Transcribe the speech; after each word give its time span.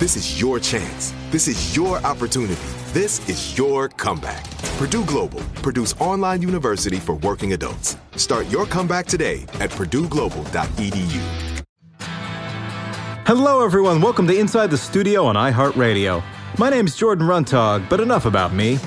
This 0.00 0.16
is 0.16 0.40
your 0.40 0.58
chance. 0.58 1.14
This 1.30 1.46
is 1.46 1.76
your 1.76 1.98
opportunity 1.98 2.80
this 2.92 3.28
is 3.28 3.56
your 3.56 3.88
comeback. 3.88 4.50
Purdue 4.76 5.04
Global, 5.04 5.38
Purdue's 5.62 5.92
online 6.00 6.42
university 6.42 6.96
for 6.96 7.14
working 7.14 7.52
adults. 7.52 7.96
Start 8.16 8.48
your 8.50 8.66
comeback 8.66 9.06
today 9.06 9.42
at 9.60 9.70
purdueglobal.edu. 9.70 11.62
Hello, 13.26 13.64
everyone. 13.64 14.00
Welcome 14.00 14.26
to 14.26 14.36
Inside 14.36 14.72
the 14.72 14.76
Studio 14.76 15.24
on 15.24 15.36
iHeartRadio. 15.36 16.20
My 16.58 16.68
name's 16.68 16.96
Jordan 16.96 17.28
Runtagh, 17.28 17.88
but 17.88 18.00
enough 18.00 18.26
about 18.26 18.52
me. 18.52 18.80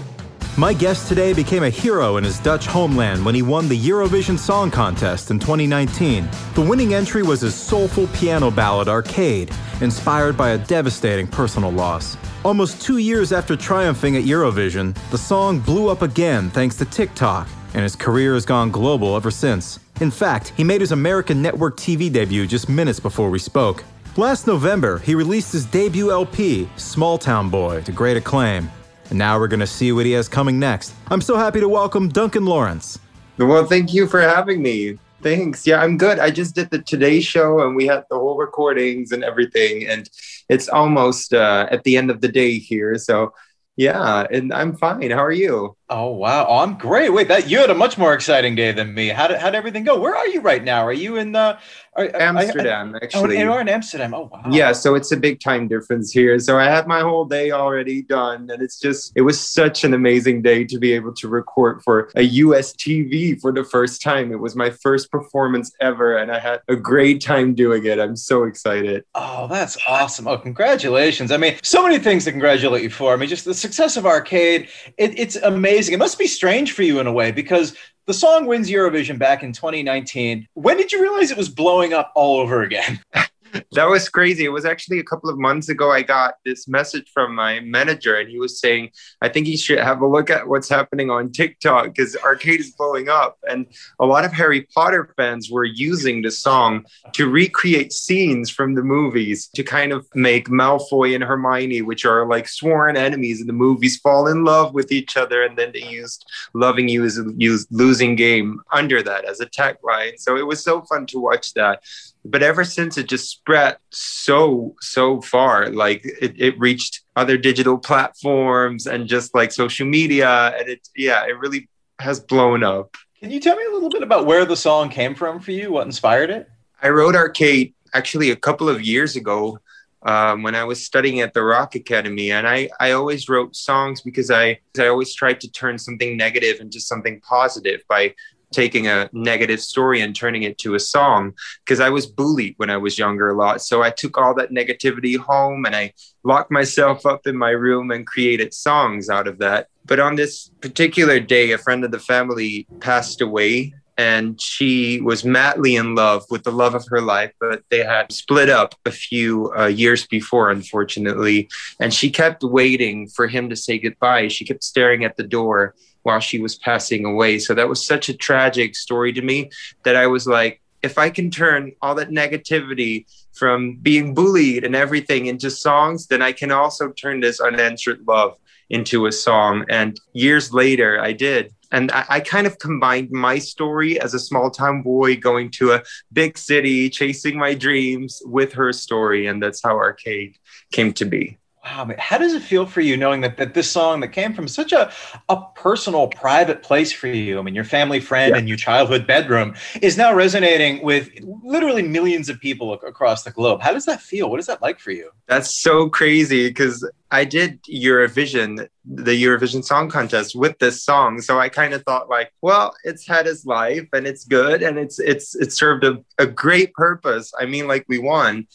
My 0.56 0.72
guest 0.72 1.08
today 1.08 1.34
became 1.34 1.64
a 1.64 1.70
hero 1.72 2.18
in 2.18 2.24
his 2.24 2.38
Dutch 2.38 2.68
homeland 2.68 3.26
when 3.26 3.34
he 3.34 3.42
won 3.42 3.68
the 3.68 3.80
Eurovision 3.80 4.38
Song 4.38 4.70
Contest 4.70 5.32
in 5.32 5.40
2019. 5.40 6.30
The 6.54 6.62
winning 6.62 6.94
entry 6.94 7.24
was 7.24 7.42
his 7.42 7.56
soulful 7.56 8.06
piano 8.14 8.52
ballad 8.52 8.88
Arcade, 8.88 9.52
inspired 9.82 10.38
by 10.38 10.50
a 10.50 10.60
devastating 10.60 11.26
personal 11.26 11.72
loss. 11.72 12.18
Almost 12.46 12.84
two 12.84 13.00
years 13.00 13.34
after 13.34 13.56
triumphing 13.56 14.16
at 14.16 14.26
Eurovision, 14.26 14.96
the 15.10 15.18
song 15.18 15.60
blew 15.60 15.90
up 15.90 16.04
again 16.04 16.52
thanks 16.52 16.76
to 16.76 16.86
TikTok, 16.86 17.48
and 17.74 17.82
his 17.82 17.96
career 17.96 18.36
has 18.36 18.46
gone 18.46 18.70
global 18.70 19.16
ever 19.16 19.32
since. 19.32 19.80
In 20.02 20.12
fact, 20.12 20.54
he 20.56 20.64
made 20.64 20.82
his 20.82 20.92
American 20.92 21.42
network 21.42 21.78
TV 21.78 22.14
debut 22.14 22.46
just 22.46 22.70
minutes 22.70 23.00
before 23.00 23.32
we 23.32 23.40
spoke. 23.40 23.84
Last 24.18 24.46
November, 24.46 25.00
he 25.00 25.16
released 25.16 25.52
his 25.52 25.66
debut 25.66 26.12
LP, 26.12 26.70
Small 26.76 27.18
Town 27.18 27.50
Boy, 27.50 27.82
to 27.82 27.92
great 27.92 28.18
acclaim. 28.18 28.70
And 29.14 29.20
now 29.20 29.38
we're 29.38 29.48
gonna 29.48 29.68
see 29.68 29.92
what 29.92 30.08
he 30.08 30.14
has 30.14 30.28
coming 30.28 30.58
next. 30.58 30.92
I'm 31.12 31.22
so 31.22 31.38
happy 31.38 31.60
to 31.60 31.70
welcome 31.70 32.10
Duncan 32.10 32.48
Lawrence. 32.48 32.98
Well, 33.38 33.64
thank 33.64 33.94
you 33.94 34.08
for 34.08 34.20
having 34.20 34.64
me. 34.64 34.98
Thanks. 35.22 35.68
Yeah, 35.68 35.84
I'm 35.84 36.00
good. 36.00 36.18
I 36.18 36.32
just 36.32 36.56
did 36.56 36.72
the 36.72 36.80
Today 36.80 37.22
Show 37.22 37.60
and 37.60 37.76
we 37.76 37.86
had 37.86 38.06
the 38.10 38.18
whole 38.18 38.38
recordings 38.38 39.12
and 39.12 39.24
everything. 39.24 39.88
And 39.88 40.10
it's 40.50 40.68
almost 40.68 41.32
uh, 41.32 41.68
at 41.70 41.84
the 41.84 41.96
end 41.96 42.10
of 42.10 42.22
the 42.22 42.28
day 42.28 42.58
here. 42.58 42.98
So, 42.98 43.36
yeah, 43.76 44.26
and 44.32 44.52
I'm 44.52 44.76
fine. 44.78 45.12
How 45.12 45.24
are 45.24 45.32
you? 45.32 45.78
Oh 45.96 46.08
wow, 46.08 46.48
oh, 46.50 46.58
I'm 46.58 46.76
great. 46.76 47.12
Wait, 47.12 47.28
that 47.28 47.52
you 47.52 47.60
had 47.60 47.70
a 47.70 47.76
much 47.76 48.00
more 48.00 48.16
exciting 48.16 48.56
day 48.56 48.72
than 48.72 48.96
me. 48.96 49.10
How 49.10 49.28
did 49.28 49.38
how 49.38 49.52
did 49.52 49.58
everything 49.58 49.84
go? 49.84 50.00
Where 50.00 50.16
are 50.16 50.28
you 50.28 50.42
right 50.42 50.64
now? 50.64 50.84
Are 50.84 50.92
you 50.92 51.18
in 51.18 51.36
uh, 51.36 51.60
are, 51.96 52.10
Amsterdam? 52.20 52.96
I, 52.96 52.98
I, 52.98 53.04
actually, 53.04 53.38
oh, 53.38 53.42
you 53.42 53.52
are 53.52 53.62
in 53.62 53.70
Amsterdam. 53.70 54.16
Oh 54.16 54.28
wow. 54.34 54.42
Yeah, 54.50 54.72
so 54.72 54.96
it's 54.96 55.12
a 55.12 55.18
big 55.18 55.40
time 55.40 55.68
difference 55.68 56.12
here. 56.12 56.40
So 56.40 56.58
I 56.58 56.66
had 56.66 56.88
my 56.88 57.02
whole 57.02 57.26
day 57.26 57.52
already 57.52 58.02
done, 58.02 58.50
and 58.50 58.64
it's 58.64 58.80
just 58.80 59.12
it 59.16 59.22
was 59.22 59.40
such 59.40 59.84
an 59.84 59.94
amazing 59.94 60.42
day 60.42 60.64
to 60.64 60.80
be 60.80 60.94
able 60.94 61.14
to 61.14 61.28
record 61.28 61.84
for 61.84 62.10
a 62.16 62.24
US 62.24 62.74
TV 62.74 63.40
for 63.40 63.52
the 63.52 63.64
first 63.64 64.02
time. 64.02 64.32
It 64.32 64.40
was 64.40 64.56
my 64.56 64.72
first 64.72 65.12
performance 65.12 65.76
ever, 65.80 66.18
and 66.18 66.32
I 66.32 66.40
had 66.40 66.62
a 66.70 66.76
great 66.76 67.22
time 67.22 67.54
doing 67.54 67.86
it. 67.86 68.00
I'm 68.00 68.16
so 68.16 68.46
excited. 68.46 69.06
Oh, 69.14 69.46
that's 69.48 69.78
awesome! 69.88 70.28
Oh, 70.28 70.40
congratulations! 70.40 71.32
I 71.32 71.38
mean, 71.38 71.60
so 71.62 71.84
many 71.84 72.00
things 72.00 72.26
to 72.26 72.32
congratulate 72.32 72.82
you 72.82 72.90
for. 72.90 73.14
I 73.14 73.16
mean, 73.16 73.30
just 73.30 73.46
the 73.46 73.54
success 73.54 73.96
of 73.96 74.08
Arcade. 74.08 74.70
It, 74.98 75.20
it's 75.20 75.36
amazing 75.36 75.83
amazing. 75.84 75.94
It 75.94 76.04
must 76.04 76.20
be 76.20 76.28
strange 76.28 76.72
for 76.72 76.84
you 76.84 77.00
in 77.00 77.08
a 77.08 77.12
way 77.12 77.32
because 77.32 77.76
the 78.08 78.14
song 78.14 78.46
wins 78.46 78.70
Eurovision 78.70 79.18
back 79.18 79.44
in 79.44 79.52
2019. 79.52 80.48
When 80.54 80.78
did 80.78 80.92
you 80.92 81.02
realize 81.02 81.32
it 81.32 81.38
was 81.38 81.50
blowing 81.50 81.94
up 81.94 82.12
all 82.16 82.40
over 82.40 82.62
again? 82.62 83.00
that 83.72 83.86
was 83.86 84.10
crazy. 84.10 84.46
It 84.46 84.50
was 84.50 84.66
actually 84.66 85.00
a 85.00 85.04
couple 85.04 85.30
of 85.30 85.38
months 85.38 85.70
ago. 85.70 85.92
I 85.92 86.02
got 86.02 86.36
this 86.46 86.68
message 86.68 87.10
from 87.14 87.36
my 87.36 87.60
manager, 87.60 88.16
and 88.16 88.30
he 88.30 88.40
was 88.40 88.60
saying, 88.60 88.92
I 89.22 89.30
think 89.30 89.48
you 89.48 89.58
should 89.58 89.80
have 89.80 90.02
a 90.02 90.08
look 90.08 90.30
at 90.30 90.48
what's 90.48 90.70
happening 90.70 91.10
on 91.10 91.32
TikTok 91.32 91.86
because 91.86 92.16
Arcade 92.18 92.60
is 92.60 92.72
blowing 92.72 93.10
up. 93.10 93.38
And 93.50 93.68
a 94.00 94.06
lot 94.06 94.26
of 94.26 94.34
Harry 94.34 94.68
Potter 94.74 95.14
fans 95.18 95.50
were 95.52 95.66
using 95.66 96.22
the 96.22 96.32
song 96.32 96.86
to 97.14 97.30
recreate 97.30 97.94
scenes 97.94 98.50
from 98.50 98.76
the 98.76 98.84
movies 98.84 99.48
to 99.56 99.64
kind 99.64 99.92
of 99.92 100.08
make 100.16 100.48
Malfoy 100.48 101.16
and 101.16 101.24
Hermione, 101.24 101.82
which 101.82 102.06
are 102.06 102.26
like 102.26 102.48
sworn 102.48 102.98
enemies 102.98 103.42
in 103.42 103.48
the 103.48 103.54
movies, 103.54 103.98
fall 103.98 104.28
in 104.28 104.44
love 104.44 104.74
with 104.74 104.92
each 104.92 105.18
other. 105.18 105.44
And 105.44 105.58
then 105.58 105.72
they 105.74 105.84
used 105.84 106.26
Loving 106.54 106.88
You 106.90 107.04
is 107.04 107.18
a 107.18 107.26
losing 107.72 108.16
game 108.16 108.62
under 108.72 109.02
that 109.04 109.26
as 109.26 109.40
a 109.40 109.46
tagline. 109.46 110.18
So 110.18 110.38
it 110.38 110.46
was 110.46 110.64
so 110.64 110.82
fun 110.82 111.06
to 111.08 111.20
watch 111.20 111.54
that 111.54 111.84
but 112.26 112.42
ever 112.42 112.64
since 112.64 112.98
it 112.98 113.08
just 113.08 113.30
spread 113.30 113.78
so 113.90 114.76
so 114.80 115.22
far 115.22 115.70
like 115.70 116.02
it, 116.22 116.34
it 116.38 116.58
reached 116.60 117.02
other 117.16 117.38
digital 117.38 117.78
platforms 117.78 118.88
and 118.88 119.08
just 119.08 119.36
like 119.36 119.52
social 119.52 119.86
media 119.86 120.56
and 120.58 120.70
it 120.70 120.88
yeah 120.96 121.26
it 121.26 121.38
really 121.38 121.68
has 122.00 122.20
blown 122.20 122.64
up. 122.64 122.96
Can 123.20 123.32
you 123.32 123.40
tell 123.40 123.56
me 123.56 123.64
a 123.66 123.72
little 123.72 123.90
bit 123.90 124.04
about 124.04 124.26
where 124.26 124.46
the 124.46 124.58
song 124.58 124.90
came 124.90 125.16
from 125.16 125.40
for 125.40 125.52
you? 125.52 125.72
What 125.72 125.86
inspired 125.86 126.30
it? 126.30 126.50
I 126.82 126.90
wrote 126.90 127.16
arcade 127.16 127.74
actually 127.94 128.32
a 128.32 128.36
couple 128.36 128.68
of 128.68 128.82
years 128.82 129.16
ago 129.16 129.60
um, 130.02 130.44
when 130.44 130.54
I 130.54 130.66
was 130.66 130.86
studying 130.86 131.22
at 131.22 131.34
the 131.34 131.44
Rock 131.44 131.76
Academy, 131.76 132.32
and 132.32 132.46
I, 132.46 132.70
I 132.82 132.92
always 132.92 133.30
wrote 133.30 133.56
songs 133.56 134.02
because 134.02 134.30
I 134.30 134.60
I 134.78 134.88
always 134.88 135.16
tried 135.16 135.40
to 135.42 135.52
turn 135.52 135.78
something 135.78 136.18
negative 136.18 136.60
into 136.60 136.82
something 136.82 137.22
positive 137.22 137.82
by 137.88 138.14
taking 138.54 138.88
a 138.88 139.10
negative 139.12 139.60
story 139.60 140.02
and 140.02 140.16
turning 140.16 140.44
it 140.44 140.58
to 140.60 140.76
a 140.76 140.80
song 140.80 141.34
because 141.66 141.80
I 141.80 141.90
was 141.90 142.06
bullied 142.06 142.54
when 142.58 142.70
I 142.70 142.78
was 142.78 142.98
younger 142.98 143.30
a 143.30 143.38
lot. 143.38 143.62
So 143.62 143.84
I 143.84 143.90
took 143.90 144.18
all 144.18 144.34
that 144.36 144.52
negativity 144.52 145.18
home 145.18 145.66
and 145.66 145.76
I 145.76 145.94
locked 146.24 146.52
myself 146.52 147.06
up 147.06 147.28
in 147.28 147.38
my 147.38 147.50
room 147.50 147.92
and 147.92 148.08
created 148.08 148.54
songs 148.54 149.10
out 149.10 149.28
of 149.28 149.40
that. 149.40 149.68
But 149.86 150.00
on 150.00 150.16
this 150.16 150.50
particular 150.62 151.20
day, 151.20 151.52
a 151.52 151.58
friend 151.58 151.84
of 151.84 151.92
the 151.92 152.00
family 152.00 152.68
passed 152.80 153.22
away 153.22 153.74
and 153.98 154.42
she 154.42 155.00
was 155.02 155.24
madly 155.24 155.76
in 155.76 155.96
love 155.96 156.26
with 156.30 156.44
the 156.44 156.52
love 156.52 156.74
of 156.74 156.86
her 156.88 157.02
life, 157.02 157.32
but 157.40 157.62
they 157.70 157.84
had 157.84 158.12
split 158.12 158.50
up 158.50 158.74
a 158.86 158.92
few 158.92 159.54
uh, 159.56 159.68
years 159.68 160.08
before, 160.08 160.50
unfortunately. 160.50 161.50
And 161.80 161.94
she 161.94 162.10
kept 162.10 162.44
waiting 162.44 163.08
for 163.08 163.28
him 163.28 163.50
to 163.50 163.56
say 163.56 163.78
goodbye. 163.78 164.30
She 164.30 164.46
kept 164.46 164.64
staring 164.64 165.04
at 165.04 165.18
the 165.18 165.24
door 165.24 165.76
while 166.02 166.20
she 166.20 166.40
was 166.40 166.56
passing 166.56 167.06
away. 167.06 167.40
So 167.40 167.54
that 167.54 167.70
was 167.70 167.86
such 167.86 168.10
a 168.10 168.18
tragic 168.18 168.76
story 168.76 169.14
to 169.14 169.22
me 169.22 169.52
that 169.84 169.96
I 169.96 170.08
was 170.08 170.28
like, 170.28 170.62
if 170.82 170.98
I 170.98 171.10
can 171.10 171.32
turn 171.32 171.72
all 171.82 171.96
that 171.96 172.10
negativity 172.10 173.06
from 173.34 173.78
being 173.78 174.14
bullied 174.14 174.66
and 174.66 174.76
everything 174.76 175.28
into 175.28 175.50
songs, 175.50 176.08
then 176.08 176.22
I 176.22 176.34
can 176.34 176.52
also 176.52 176.92
turn 176.92 177.22
this 177.22 177.40
unanswered 177.40 178.06
love 178.06 178.38
into 178.70 179.06
a 179.06 179.12
song. 179.12 179.66
And 179.70 180.00
years 180.14 180.54
later, 180.54 181.00
I 181.00 181.14
did. 181.14 181.54
And 181.74 181.92
I, 181.92 182.06
I, 182.08 182.20
kind 182.20 182.46
of 182.46 182.60
combined 182.60 183.10
my 183.10 183.40
story 183.40 184.00
as 184.00 184.14
a 184.14 184.20
small 184.20 184.52
town 184.52 184.84
boy 184.84 185.18
going 185.18 185.50
to 185.52 185.74
a 185.74 185.84
big 186.14 186.38
city, 186.38 186.88
chasing 186.90 187.38
my 187.38 187.56
dreams 187.56 188.22
with 188.26 188.54
her 188.54 188.72
story. 188.72 189.26
And 189.26 189.42
that's 189.42 189.62
how 189.64 189.76
Arcade 189.76 190.38
came 190.72 190.94
to 190.94 191.06
be. 191.06 191.40
Wow, 191.64 191.90
how 191.98 192.18
does 192.18 192.34
it 192.34 192.42
feel 192.42 192.66
for 192.66 192.82
you 192.82 192.98
knowing 192.98 193.22
that, 193.22 193.38
that 193.38 193.54
this 193.54 193.72
song 193.72 194.02
that 194.02 194.10
came 194.10 194.34
from 194.34 194.50
such 194.50 194.74
a, 194.74 194.92
a 195.30 195.42
personal, 195.56 196.08
private 196.08 196.62
place 196.62 196.92
for 196.92 197.08
you, 197.08 197.40
I 197.40 197.42
mean, 197.42 197.56
your 197.56 197.64
family 197.64 198.02
friend 198.02 198.32
yeah. 198.32 198.38
and 198.38 198.50
your 198.50 198.58
childhood 198.58 199.08
bedroom, 199.08 199.56
is 199.82 199.98
now 199.98 200.14
resonating 200.14 200.84
with 200.84 201.10
literally 201.22 201.82
millions 201.82 202.28
of 202.28 202.38
people 202.42 202.74
across 202.74 203.24
the 203.24 203.32
globe? 203.32 203.62
How 203.62 203.72
does 203.72 203.86
that 203.86 204.02
feel? 204.02 204.30
What 204.30 204.42
is 204.42 204.46
that 204.48 204.62
like 204.62 204.78
for 204.78 204.92
you? 204.92 205.12
That's 205.28 205.56
so 205.56 205.88
crazy 205.88 206.50
because 206.50 206.86
I 207.12 207.24
did 207.24 207.64
Eurovision, 207.64 208.68
the 208.84 209.24
Eurovision 209.24 209.64
Song 209.64 209.90
Contest 209.90 210.36
with 210.36 210.60
this 210.60 210.84
song. 210.84 211.22
So 211.22 211.40
I 211.40 211.48
kind 211.48 211.74
of 211.74 211.84
thought 211.84 212.10
like, 212.10 212.34
well, 212.42 212.74
it's 212.84 213.08
had 213.08 213.26
its 213.26 213.46
life 213.46 213.88
and 213.94 214.06
it's 214.06 214.26
good 214.26 214.64
and 214.64 214.78
it's 214.78 215.00
it's 215.00 215.34
it 215.36 215.54
served 215.54 215.86
a, 215.86 216.04
a 216.18 216.26
great 216.26 216.74
purpose. 216.74 217.32
I 217.40 217.46
mean, 217.46 217.68
like 217.68 217.86
we 217.88 218.00
won. 218.00 218.48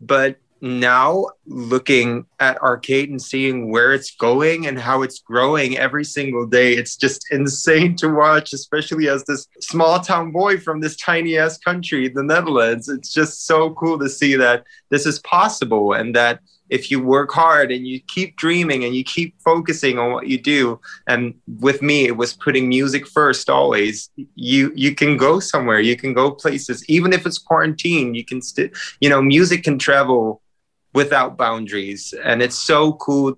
But 0.00 0.38
now 0.66 1.26
looking 1.46 2.26
at 2.40 2.60
arcade 2.62 3.08
and 3.10 3.22
seeing 3.22 3.70
where 3.70 3.92
it's 3.92 4.14
going 4.16 4.66
and 4.66 4.78
how 4.78 5.02
it's 5.02 5.20
growing 5.20 5.78
every 5.78 6.04
single 6.04 6.46
day 6.46 6.74
it's 6.74 6.96
just 6.96 7.26
insane 7.30 7.94
to 7.96 8.08
watch 8.08 8.52
especially 8.52 9.08
as 9.08 9.24
this 9.24 9.46
small 9.60 10.00
town 10.00 10.32
boy 10.32 10.58
from 10.58 10.80
this 10.80 10.96
tiny 10.96 11.38
ass 11.38 11.58
country 11.58 12.08
the 12.16 12.22
netherlands. 12.22 12.88
It's 12.88 13.12
just 13.12 13.46
so 13.46 13.70
cool 13.74 13.98
to 13.98 14.08
see 14.08 14.34
that 14.36 14.64
this 14.90 15.06
is 15.06 15.18
possible 15.20 15.92
and 15.92 16.14
that 16.16 16.40
if 16.68 16.90
you 16.90 17.00
work 17.00 17.30
hard 17.30 17.70
and 17.70 17.86
you 17.86 18.00
keep 18.00 18.36
dreaming 18.36 18.82
and 18.84 18.92
you 18.92 19.04
keep 19.04 19.40
focusing 19.40 20.00
on 20.00 20.10
what 20.10 20.26
you 20.26 20.36
do 20.36 20.80
and 21.06 21.32
with 21.60 21.80
me 21.80 22.06
it 22.06 22.16
was 22.16 22.32
putting 22.32 22.68
music 22.68 23.06
first 23.06 23.48
always 23.48 24.10
you 24.34 24.72
you 24.74 24.92
can 24.92 25.16
go 25.16 25.38
somewhere 25.38 25.78
you 25.78 25.96
can 25.96 26.12
go 26.12 26.30
places. 26.30 26.84
Even 26.88 27.12
if 27.12 27.24
it's 27.24 27.38
quarantine 27.38 28.14
you 28.14 28.24
can 28.24 28.42
still 28.42 28.68
you 29.00 29.08
know 29.08 29.22
music 29.22 29.62
can 29.62 29.78
travel 29.78 30.42
without 30.96 31.36
boundaries. 31.36 32.14
And 32.24 32.40
it's 32.40 32.58
so 32.58 32.94
cool, 32.94 33.34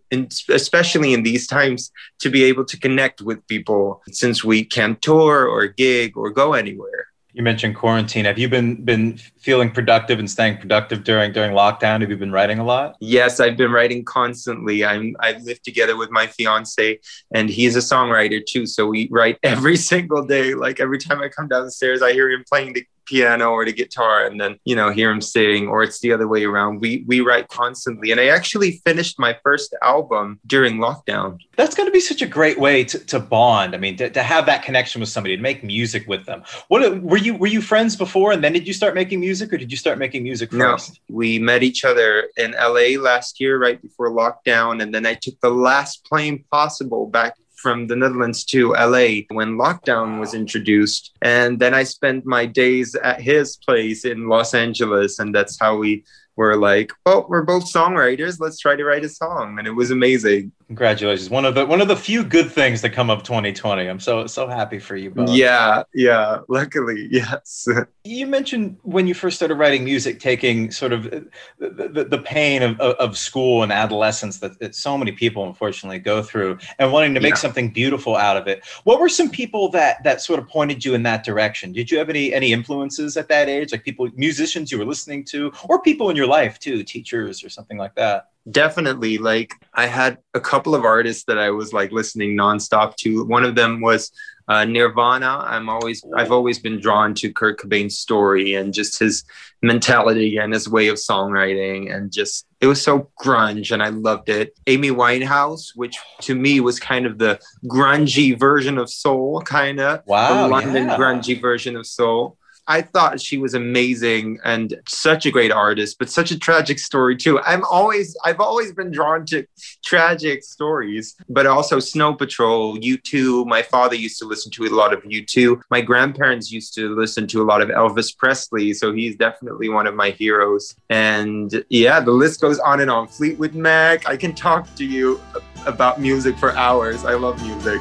especially 0.49 1.13
in 1.13 1.25
these 1.25 1.45
times, 1.49 1.91
to 2.21 2.31
be 2.31 2.45
able 2.45 2.65
to 2.67 2.79
connect 2.79 3.21
with 3.21 3.45
people 3.49 4.01
since 4.13 4.45
we 4.45 4.65
can't 4.65 5.03
tour 5.03 5.45
or 5.45 5.67
gig 5.67 6.17
or 6.17 6.31
go 6.31 6.55
anywhere. 6.55 7.09
You 7.33 7.43
mentioned 7.43 7.75
quarantine. 7.77 8.25
Have 8.25 8.39
you 8.39 8.49
been 8.49 8.85
been 8.85 9.19
feeling 9.47 9.71
productive 9.71 10.19
and 10.19 10.31
staying 10.31 10.59
productive 10.59 11.05
during 11.05 11.33
during 11.33 11.53
lockdown? 11.53 12.01
Have 12.01 12.11
you 12.11 12.17
been 12.17 12.33
writing 12.33 12.59
a 12.59 12.65
lot? 12.65 12.97
Yes, 13.01 13.39
I've 13.39 13.57
been 13.57 13.71
writing 13.71 14.05
constantly. 14.05 14.85
I'm 14.85 15.15
I 15.21 15.33
live 15.49 15.61
together 15.63 15.97
with 15.97 16.11
my 16.11 16.27
fiance, 16.27 16.99
and 17.35 17.51
he's 17.51 17.77
a 17.77 17.85
songwriter 17.93 18.41
too. 18.45 18.67
So 18.67 18.87
we 18.87 19.09
write 19.11 19.39
every 19.55 19.77
single 19.77 20.25
day. 20.25 20.55
Like 20.55 20.81
every 20.81 20.99
time 20.99 21.21
I 21.21 21.29
come 21.29 21.49
downstairs, 21.49 22.03
I 22.03 22.13
hear 22.13 22.31
him 22.31 22.45
playing 22.49 22.73
the 22.73 22.85
piano 23.09 23.51
or 23.51 23.65
the 23.65 23.73
guitar 23.73 24.27
and 24.27 24.41
then 24.41 24.59
you 24.65 24.77
know 24.77 24.91
hear 24.91 25.11
him 25.11 25.21
sing 25.21 25.69
or 25.69 25.83
it's 25.83 26.01
the 26.01 26.13
other 26.13 26.29
way 26.29 26.45
around. 26.45 26.81
We 26.81 27.05
we 27.07 27.21
write 27.21 27.49
constantly. 27.49 28.11
And 28.11 28.21
i 28.21 28.27
actually 28.29 28.83
finished 28.85 29.19
my 29.19 29.37
first 29.43 29.75
album 29.83 30.41
during 30.47 30.77
lockdown. 30.77 31.39
That's 31.57 31.75
going 31.75 31.89
to 31.89 31.93
be 31.93 32.01
such 32.01 32.23
a 32.23 32.27
great 32.27 32.59
way 32.59 32.85
to, 32.85 32.99
to 33.07 33.19
bond. 33.19 33.75
I 33.75 33.79
mean 33.79 33.97
to, 33.97 34.11
to 34.11 34.23
have 34.23 34.47
that 34.47 34.63
connection 34.63 35.01
with 35.01 35.09
somebody 35.09 35.37
to 35.37 35.43
make 35.43 35.65
music 35.65 36.07
with 36.07 36.25
them. 36.27 36.43
What 36.69 37.03
were 37.03 37.17
you 37.17 37.35
were 37.35 37.47
you 37.47 37.63
friends 37.63 37.97
before 37.97 38.33
and 38.33 38.43
then 38.45 38.53
did 38.53 38.67
you 38.67 38.75
start 38.75 38.95
making 38.95 39.21
music 39.21 39.53
or 39.53 39.57
did 39.57 39.71
you 39.71 39.77
start 39.77 39.99
making 39.99 40.23
music 40.23 40.51
first? 40.51 41.01
no, 41.09 41.17
we 41.17 41.39
met 41.39 41.63
each 41.63 41.85
other 41.85 42.29
in 42.37 42.53
la 42.53 42.87
last 43.01 43.41
year 43.41 43.59
right 43.59 43.81
before 43.81 44.11
lockdown 44.11 44.83
and 44.83 44.95
then 44.95 45.07
i 45.07 45.15
took 45.15 45.39
the 45.41 45.51
last 45.51 46.05
plane 46.05 46.45
possible 46.51 47.07
back 47.07 47.35
from 47.59 47.87
the 47.89 47.97
Netherlands 47.97 48.45
to 48.45 48.73
LA 48.73 49.27
when 49.31 49.59
lockdown 49.59 50.21
was 50.21 50.33
introduced. 50.33 51.17
And 51.23 51.59
then 51.59 51.75
I 51.75 51.83
spent 51.83 52.25
my 52.25 52.47
days 52.47 52.95
at 52.95 53.21
his 53.21 53.57
place 53.57 54.05
in 54.05 54.29
Los 54.29 54.55
Angeles. 54.55 55.19
And 55.19 55.35
that's 55.35 55.59
how 55.61 55.77
we 55.77 56.05
were 56.39 56.57
like, 56.57 56.93
well, 57.05 57.27
we're 57.29 57.43
both 57.43 57.65
songwriters. 57.65 58.39
Let's 58.39 58.61
try 58.61 58.77
to 58.77 58.85
write 58.85 59.05
a 59.05 59.09
song. 59.09 59.59
And 59.59 59.67
it 59.67 59.73
was 59.73 59.91
amazing. 59.91 60.53
Congratulations. 60.69 61.31
One 61.31 61.45
of 61.45 61.55
the 61.55 61.67
one 61.67 61.81
of 61.81 61.89
the 61.89 61.97
few 61.97 62.23
good 62.23 62.53
things 62.53 62.83
to 62.83 62.91
come 62.91 63.09
of 63.09 63.23
2020. 63.23 63.87
I'm 63.87 63.99
so 63.99 64.27
so 64.27 64.47
happy 64.47 64.79
for 64.79 64.97
you 64.97 65.11
both. 65.11 65.31
Yeah, 65.31 65.83
yeah. 65.95 66.41
Luckily, 66.49 67.09
yes. 67.11 67.67
you 68.05 68.27
mentioned 68.27 68.77
when 68.83 69.07
you 69.07 69.15
first 69.15 69.37
started 69.37 69.55
writing 69.55 69.83
music, 69.83 70.21
taking 70.21 70.71
sort 70.71 70.93
of 70.93 71.05
the, 71.05 71.31
the, 71.59 72.05
the 72.05 72.19
pain 72.19 72.63
of, 72.63 72.79
of 72.81 73.17
school 73.17 73.63
and 73.63 73.73
adolescence 73.73 74.41
that, 74.41 74.59
that, 74.61 74.75
so 74.75 74.99
many 74.99 75.11
people 75.11 75.47
unfortunately 75.47 75.99
go 75.99 76.23
through 76.23 76.59
and 76.79 76.93
wanting 76.93 77.15
to 77.15 77.21
make 77.21 77.31
yeah. 77.31 77.37
something 77.37 77.71
beautiful 77.71 78.15
out 78.15 78.37
of 78.37 78.47
it. 78.47 78.63
What 78.85 79.01
were 79.01 79.09
some 79.09 79.31
people 79.31 79.71
that 79.71 80.05
that 80.05 80.21
sort 80.21 80.39
of 80.39 80.47
pointed 80.49 80.85
you 80.85 80.95
in 80.95 81.03
that 81.05 81.25
direction? 81.25 81.73
Did 81.73 81.91
you 81.91 81.97
have 81.97 82.11
any 82.11 82.33
any 82.33 82.53
influences 82.53 83.17
at 83.17 83.29
that 83.29 83.49
age, 83.49 83.73
like 83.73 83.85
people 83.85 84.09
musicians 84.15 84.71
you 84.71 84.79
were 84.79 84.85
listening 84.85 85.25
to, 85.31 85.51
or 85.69 85.81
people 85.81 86.11
in 86.11 86.17
your 86.17 86.28
life 86.29 86.59
too, 86.59 86.83
teachers 86.83 87.43
or 87.43 87.49
something 87.49 87.79
like 87.79 87.95
that? 87.97 88.29
definitely. 88.51 89.19
Like 89.19 89.53
i 89.75 89.87
had 89.87 90.19
a 90.35 90.41
couple 90.41 90.75
of 90.75 90.85
artists 90.85 91.25
that 91.25 91.39
i 91.39 91.51
was 91.51 91.73
like 91.73 91.93
listening 91.93 92.37
nonstop 92.37 92.97
to. 92.97 93.25
One 93.25 93.45
of 93.45 93.55
them 93.55 93.81
was 93.81 94.11
uh, 94.49 94.65
nirvana. 94.65 95.45
I'm 95.47 95.69
always 95.69 96.03
i've 96.17 96.33
always 96.33 96.59
been 96.59 96.81
drawn 96.81 97.15
to 97.15 97.33
kurt 97.33 97.61
cobain's 97.61 97.99
story 97.99 98.55
and 98.55 98.73
just 98.73 98.99
his 98.99 99.25
mentality 99.63 100.39
and 100.39 100.53
his 100.53 100.69
way 100.69 100.89
of 100.89 100.97
songwriting 100.97 101.95
and 101.95 102.11
just 102.11 102.47
it 102.61 102.67
was 102.67 102.81
so 102.81 103.11
grunge 103.23 103.73
and 103.73 103.83
i 103.83 103.89
loved 103.89 104.29
it. 104.29 104.59
Amy 104.67 104.91
winehouse 104.91 105.73
which 105.75 105.97
to 106.23 106.35
me 106.35 106.61
was 106.61 106.81
kind 106.81 107.05
of 107.07 107.19
the 107.19 107.39
grungy 107.67 108.39
version 108.39 108.79
of 108.79 108.89
soul 108.89 109.43
kind 109.43 109.81
of 109.81 110.03
wow 110.07 110.45
the 110.45 110.49
london 110.49 110.87
yeah. 110.87 110.97
grungy 110.97 111.39
version 111.39 111.77
of 111.77 111.87
soul 111.87 112.39
I 112.69 112.83
thought 112.83 113.21
she 113.21 113.39
was 113.39 113.55
amazing 113.55 114.39
and 114.45 114.79
such 114.87 115.25
a 115.25 115.31
great 115.31 115.51
artist, 115.51 115.99
but 115.99 116.11
such 116.11 116.31
a 116.31 116.39
tragic 116.39 116.79
story 116.79 117.17
too. 117.17 117.41
I'm 117.41 117.65
always 117.65 118.17
I've 118.25 118.41
always 118.41 118.73
been 118.73 118.91
drawn 118.91 119.25
to 119.27 119.47
tragic 119.85 120.45
stories, 120.45 121.17
but 121.31 121.47
also 121.47 121.81
Snow 121.81 122.15
Patrol, 122.15 122.77
U2. 122.77 123.47
My 123.47 123.63
father 123.63 123.95
used 123.97 124.19
to 124.19 124.27
listen 124.27 124.53
to 124.53 124.67
a 124.67 124.69
lot 124.69 124.93
of 124.93 125.03
U2. 125.03 125.63
My 125.71 125.81
grandparents 125.81 126.53
used 126.53 126.75
to 126.75 126.95
listen 126.95 127.27
to 127.29 127.43
a 127.43 127.47
lot 127.47 127.63
of 127.63 127.71
Elvis 127.71 128.17
Presley, 128.17 128.75
so 128.75 128.93
he's 128.93 129.17
definitely 129.17 129.71
one 129.71 129.87
of 129.87 129.95
my 129.95 130.11
heroes. 130.11 130.77
And 130.91 131.65
yeah, 131.71 132.01
the 132.01 132.11
list 132.11 132.41
goes 132.41 132.59
on 132.59 132.81
and 132.81 132.91
on. 132.91 133.09
Fleetwood 133.09 133.55
Mac, 133.55 134.07
I 134.07 134.17
can 134.17 134.35
talk 134.35 134.73
to 134.75 134.85
you 134.85 135.21
about 135.67 136.01
music 136.01 136.37
for 136.37 136.53
hours. 136.53 137.05
I 137.07 137.15
love 137.15 137.43
music. 137.43 137.81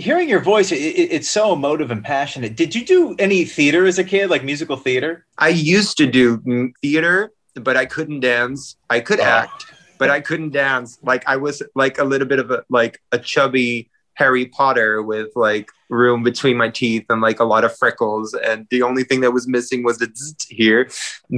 Hearing 0.00 0.28
your 0.28 0.40
voice, 0.40 0.72
it, 0.72 0.76
it's 0.76 1.28
so 1.28 1.52
emotive 1.52 1.90
and 1.90 2.02
passionate. 2.02 2.56
Did 2.56 2.74
you 2.74 2.84
do 2.84 3.14
any 3.18 3.44
theater 3.44 3.86
as 3.86 3.98
a 3.98 4.04
kid, 4.04 4.30
like 4.30 4.42
musical 4.42 4.76
theater? 4.76 5.26
I 5.38 5.48
used 5.48 5.96
to 5.98 6.06
do 6.06 6.72
theater, 6.82 7.32
but 7.54 7.76
I 7.76 7.86
couldn't 7.86 8.20
dance. 8.20 8.76
I 8.88 9.00
could 9.00 9.20
oh. 9.20 9.24
act, 9.24 9.66
but 9.98 10.10
I 10.10 10.20
couldn't 10.20 10.50
dance. 10.50 10.98
Like 11.02 11.24
I 11.26 11.36
was 11.36 11.62
like 11.74 11.98
a 11.98 12.04
little 12.04 12.26
bit 12.26 12.38
of 12.38 12.50
a 12.50 12.64
like 12.68 13.00
a 13.12 13.18
chubby 13.18 13.90
Harry 14.14 14.46
Potter 14.46 15.02
with 15.02 15.28
like 15.36 15.70
room 15.88 16.22
between 16.22 16.56
my 16.56 16.68
teeth 16.68 17.06
and 17.08 17.20
like 17.20 17.40
a 17.40 17.44
lot 17.44 17.64
of 17.64 17.76
freckles, 17.76 18.34
and 18.34 18.66
the 18.70 18.82
only 18.82 19.04
thing 19.04 19.20
that 19.20 19.32
was 19.32 19.46
missing 19.46 19.82
was 19.82 19.98
the 19.98 20.08
here. 20.48 20.90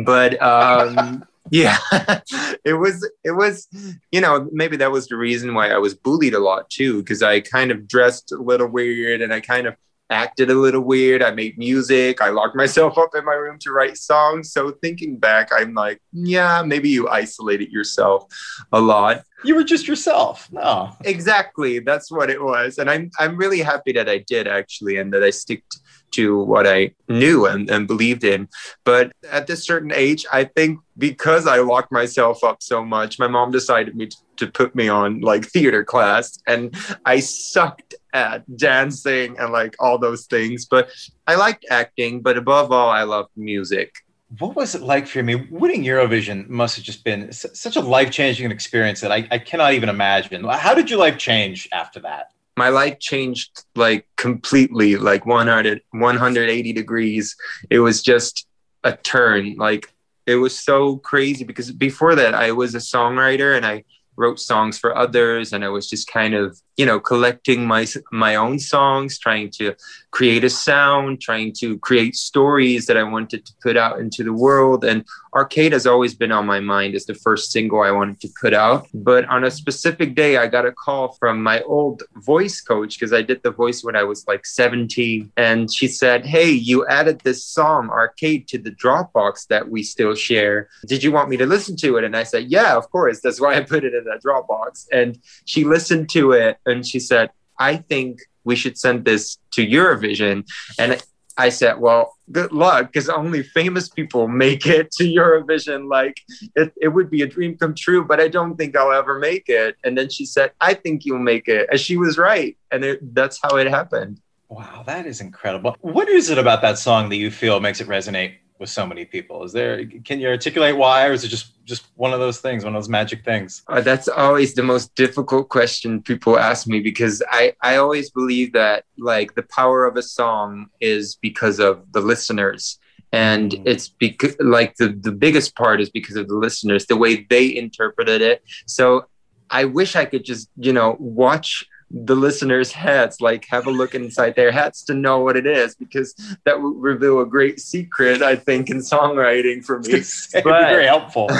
But 0.04 0.40
um, 0.42 1.24
yeah. 1.50 1.78
It 2.64 2.74
was 2.74 3.08
it 3.24 3.32
was 3.32 3.66
you 4.12 4.20
know 4.20 4.48
maybe 4.52 4.76
that 4.76 4.92
was 4.92 5.08
the 5.08 5.16
reason 5.16 5.52
why 5.52 5.70
i 5.70 5.78
was 5.78 5.94
bullied 5.94 6.32
a 6.32 6.38
lot 6.38 6.70
too 6.70 6.98
because 6.98 7.20
i 7.20 7.40
kind 7.40 7.72
of 7.72 7.88
dressed 7.88 8.30
a 8.30 8.36
little 8.36 8.68
weird 8.68 9.20
and 9.20 9.34
i 9.34 9.40
kind 9.40 9.66
of 9.66 9.74
acted 10.12 10.50
a 10.50 10.54
little 10.54 10.82
weird. 10.82 11.22
I 11.22 11.30
made 11.30 11.56
music. 11.58 12.20
I 12.20 12.28
locked 12.28 12.54
myself 12.54 12.98
up 12.98 13.14
in 13.14 13.24
my 13.24 13.32
room 13.32 13.58
to 13.60 13.72
write 13.72 13.96
songs. 13.96 14.52
So 14.52 14.70
thinking 14.70 15.16
back 15.16 15.48
i'm 15.52 15.74
like 15.74 16.00
yeah 16.12 16.62
maybe 16.62 16.88
you 16.88 17.08
isolated 17.08 17.72
yourself 17.72 18.26
a 18.72 18.80
lot. 18.80 19.24
You 19.44 19.56
were 19.56 19.64
just 19.64 19.88
yourself. 19.88 20.48
No. 20.52 20.92
Exactly. 21.04 21.80
That's 21.80 22.12
what 22.12 22.30
it 22.30 22.40
was. 22.40 22.78
And 22.78 22.88
i'm 22.88 23.10
i'm 23.18 23.36
really 23.36 23.60
happy 23.60 23.92
that 23.92 24.08
i 24.08 24.18
did 24.18 24.46
actually 24.46 24.98
and 24.98 25.12
that 25.12 25.24
i 25.24 25.30
stick 25.30 25.64
to 26.12 26.38
what 26.38 26.66
I 26.66 26.94
knew 27.08 27.46
and, 27.46 27.68
and 27.68 27.86
believed 27.86 28.24
in. 28.24 28.48
But 28.84 29.12
at 29.30 29.46
this 29.46 29.64
certain 29.64 29.92
age, 29.92 30.24
I 30.32 30.44
think 30.44 30.78
because 31.02 31.48
I 31.48 31.56
locked 31.56 31.90
myself 31.90 32.44
up 32.44 32.62
so 32.62 32.84
much, 32.84 33.18
my 33.18 33.26
mom 33.26 33.50
decided 33.50 33.96
me 33.96 34.06
to, 34.06 34.16
to 34.36 34.46
put 34.46 34.72
me 34.76 34.86
on 34.88 35.20
like 35.20 35.44
theater 35.44 35.82
class 35.82 36.38
and 36.46 36.76
I 37.04 37.18
sucked 37.18 37.96
at 38.12 38.44
dancing 38.56 39.36
and 39.36 39.52
like 39.52 39.74
all 39.80 39.98
those 39.98 40.26
things. 40.26 40.64
But 40.64 40.90
I 41.26 41.34
liked 41.34 41.66
acting, 41.70 42.22
but 42.22 42.36
above 42.36 42.70
all, 42.70 42.88
I 42.88 43.02
loved 43.02 43.30
music. 43.36 43.92
What 44.38 44.54
was 44.54 44.76
it 44.76 44.82
like 44.82 45.08
for 45.08 45.24
me? 45.24 45.48
Winning 45.50 45.82
Eurovision 45.82 46.48
must 46.48 46.76
have 46.76 46.84
just 46.84 47.02
been 47.02 47.32
such 47.32 47.74
a 47.74 47.80
life 47.80 48.12
changing 48.12 48.52
experience 48.52 49.00
that 49.00 49.10
I, 49.10 49.26
I 49.32 49.38
cannot 49.38 49.74
even 49.74 49.88
imagine. 49.88 50.44
How 50.44 50.72
did 50.72 50.88
your 50.88 51.00
life 51.00 51.18
change 51.18 51.68
after 51.72 51.98
that? 51.98 52.28
my 52.54 52.68
life 52.68 52.98
changed 52.98 53.64
like 53.74 54.06
completely 54.16 54.96
like 54.96 55.24
100 55.24 55.80
180 55.92 56.72
degrees 56.74 57.34
it 57.70 57.78
was 57.78 58.02
just 58.02 58.46
a 58.84 58.94
turn 58.94 59.54
like 59.56 59.91
it 60.26 60.36
was 60.36 60.58
so 60.58 60.96
crazy 60.98 61.44
because 61.44 61.70
before 61.72 62.14
that 62.14 62.34
i 62.34 62.52
was 62.52 62.74
a 62.74 62.78
songwriter 62.78 63.56
and 63.56 63.66
i 63.66 63.84
wrote 64.16 64.38
songs 64.38 64.78
for 64.78 64.96
others 64.96 65.52
and 65.52 65.64
i 65.64 65.68
was 65.68 65.88
just 65.88 66.06
kind 66.06 66.34
of 66.34 66.60
you 66.76 66.84
know 66.84 67.00
collecting 67.00 67.66
my 67.66 67.86
my 68.12 68.34
own 68.36 68.58
songs 68.58 69.18
trying 69.18 69.50
to 69.50 69.74
create 70.10 70.44
a 70.44 70.50
sound 70.50 71.20
trying 71.20 71.52
to 71.52 71.78
create 71.78 72.14
stories 72.14 72.86
that 72.86 72.96
i 72.96 73.02
wanted 73.02 73.44
to 73.46 73.52
put 73.62 73.76
out 73.76 73.98
into 74.00 74.22
the 74.22 74.32
world. 74.32 74.84
And 74.84 75.04
arcade 75.34 75.72
has 75.72 75.86
always 75.86 76.14
been 76.14 76.32
on 76.32 76.46
my 76.46 76.60
mind 76.60 76.94
as 76.94 77.06
the 77.06 77.14
first 77.14 77.52
single 77.52 77.82
i 77.82 77.90
wanted 77.90 78.20
to 78.20 78.28
put 78.40 78.52
out 78.52 78.86
but 78.94 79.24
on 79.26 79.44
a 79.44 79.50
specific 79.50 80.14
day 80.14 80.36
i 80.36 80.46
got 80.46 80.66
a 80.66 80.72
call 80.72 81.12
from 81.20 81.42
my 81.42 81.60
old 81.62 82.02
voice 82.16 82.60
coach 82.60 82.98
because 82.98 83.12
i 83.12 83.22
did 83.22 83.42
the 83.42 83.50
voice 83.50 83.82
when 83.82 83.96
i 83.96 84.02
was 84.02 84.26
like 84.26 84.44
17 84.44 85.32
and 85.36 85.72
she 85.72 85.88
said 85.88 86.24
hey 86.26 86.50
you 86.50 86.86
added 86.86 87.20
this 87.20 87.44
song 87.44 87.90
arcade 87.90 88.46
to 88.48 88.58
the 88.58 88.70
dropbox 88.70 89.46
that 89.48 89.68
we 89.68 89.82
still 89.82 90.14
share. 90.14 90.68
Did 90.86 91.02
you 91.02 91.12
want 91.12 91.28
me 91.28 91.36
to 91.36 91.46
listen 91.46 91.76
to 91.76 91.96
it? 91.96 92.04
And 92.04 92.16
i 92.16 92.22
said 92.22 92.44
yeah 92.50 92.76
of 92.76 92.90
course. 92.90 93.20
That's 93.20 93.40
why 93.40 93.56
i 93.56 93.60
put 93.60 93.84
it 93.84 93.94
in 93.94 94.04
that 94.04 94.22
dropbox. 94.22 94.86
And 94.92 95.18
she 95.44 95.64
listened 95.64 96.08
to 96.10 96.32
it 96.32 96.58
and 96.66 96.86
she 96.86 97.00
said, 97.00 97.30
I 97.58 97.76
think 97.76 98.20
we 98.44 98.56
should 98.56 98.78
send 98.78 99.04
this 99.04 99.38
to 99.52 99.66
Eurovision. 99.66 100.44
And 100.78 101.02
I 101.38 101.48
said, 101.48 101.80
well, 101.80 102.14
good 102.30 102.52
luck, 102.52 102.92
because 102.92 103.08
only 103.08 103.42
famous 103.42 103.88
people 103.88 104.28
make 104.28 104.66
it 104.66 104.90
to 104.92 105.04
Eurovision. 105.04 105.88
Like, 105.88 106.20
it, 106.56 106.72
it 106.80 106.88
would 106.88 107.10
be 107.10 107.22
a 107.22 107.26
dream 107.26 107.56
come 107.56 107.74
true, 107.74 108.04
but 108.04 108.20
I 108.20 108.28
don't 108.28 108.56
think 108.56 108.76
I'll 108.76 108.92
ever 108.92 109.18
make 109.18 109.48
it. 109.48 109.76
And 109.84 109.96
then 109.96 110.10
she 110.10 110.26
said, 110.26 110.52
I 110.60 110.74
think 110.74 111.04
you'll 111.04 111.18
make 111.18 111.48
it. 111.48 111.68
And 111.70 111.80
she 111.80 111.96
was 111.96 112.18
right. 112.18 112.56
And 112.70 112.84
it, 112.84 113.14
that's 113.14 113.38
how 113.42 113.56
it 113.56 113.66
happened. 113.66 114.20
Wow, 114.48 114.82
that 114.84 115.06
is 115.06 115.22
incredible. 115.22 115.76
What 115.80 116.10
is 116.10 116.28
it 116.28 116.36
about 116.36 116.60
that 116.60 116.78
song 116.78 117.08
that 117.08 117.16
you 117.16 117.30
feel 117.30 117.58
makes 117.60 117.80
it 117.80 117.88
resonate 117.88 118.34
with 118.62 118.70
so 118.70 118.86
many 118.86 119.04
people? 119.04 119.44
Is 119.44 119.52
there 119.52 119.84
can 120.04 120.20
you 120.20 120.28
articulate 120.28 120.76
why, 120.76 121.06
or 121.06 121.12
is 121.12 121.24
it 121.24 121.28
just 121.28 121.62
just 121.64 121.84
one 121.96 122.14
of 122.14 122.20
those 122.20 122.40
things, 122.40 122.64
one 122.64 122.74
of 122.74 122.80
those 122.80 122.88
magic 122.88 123.24
things? 123.24 123.62
Uh, 123.68 123.82
that's 123.82 124.08
always 124.08 124.54
the 124.54 124.62
most 124.62 124.94
difficult 124.94 125.50
question 125.50 126.00
people 126.00 126.38
ask 126.38 126.66
me 126.66 126.80
because 126.80 127.22
I 127.30 127.54
I 127.60 127.76
always 127.76 128.10
believe 128.10 128.54
that 128.54 128.84
like 128.96 129.34
the 129.34 129.42
power 129.42 129.84
of 129.84 129.96
a 129.96 130.02
song 130.02 130.68
is 130.80 131.16
because 131.16 131.58
of 131.58 131.92
the 131.92 132.00
listeners 132.00 132.78
and 133.12 133.50
mm-hmm. 133.50 133.68
it's 133.68 133.88
because 133.88 134.34
like 134.40 134.76
the 134.76 134.88
the 134.88 135.12
biggest 135.12 135.54
part 135.54 135.80
is 135.80 135.90
because 135.90 136.16
of 136.16 136.28
the 136.28 136.34
listeners 136.34 136.86
the 136.86 136.96
way 136.96 137.26
they 137.28 137.54
interpreted 137.54 138.22
it 138.22 138.42
so 138.66 139.04
i 139.50 139.64
wish 139.64 139.94
i 139.96 140.04
could 140.06 140.24
just 140.24 140.48
you 140.56 140.72
know 140.72 140.96
watch 140.98 141.66
the 141.92 142.16
listeners' 142.16 142.72
heads, 142.72 143.20
like 143.20 143.46
have 143.46 143.66
a 143.66 143.70
look 143.70 143.94
inside 143.94 144.34
their 144.34 144.50
heads 144.50 144.82
to 144.84 144.94
know 144.94 145.20
what 145.20 145.36
it 145.36 145.46
is, 145.46 145.74
because 145.74 146.14
that 146.44 146.60
would 146.60 146.76
reveal 146.76 147.20
a 147.20 147.26
great 147.26 147.60
secret, 147.60 148.22
I 148.22 148.36
think, 148.36 148.70
in 148.70 148.78
songwriting 148.78 149.64
for 149.64 149.80
me. 149.80 150.02
but, 150.32 150.44
very 150.44 150.86
helpful. 150.86 151.30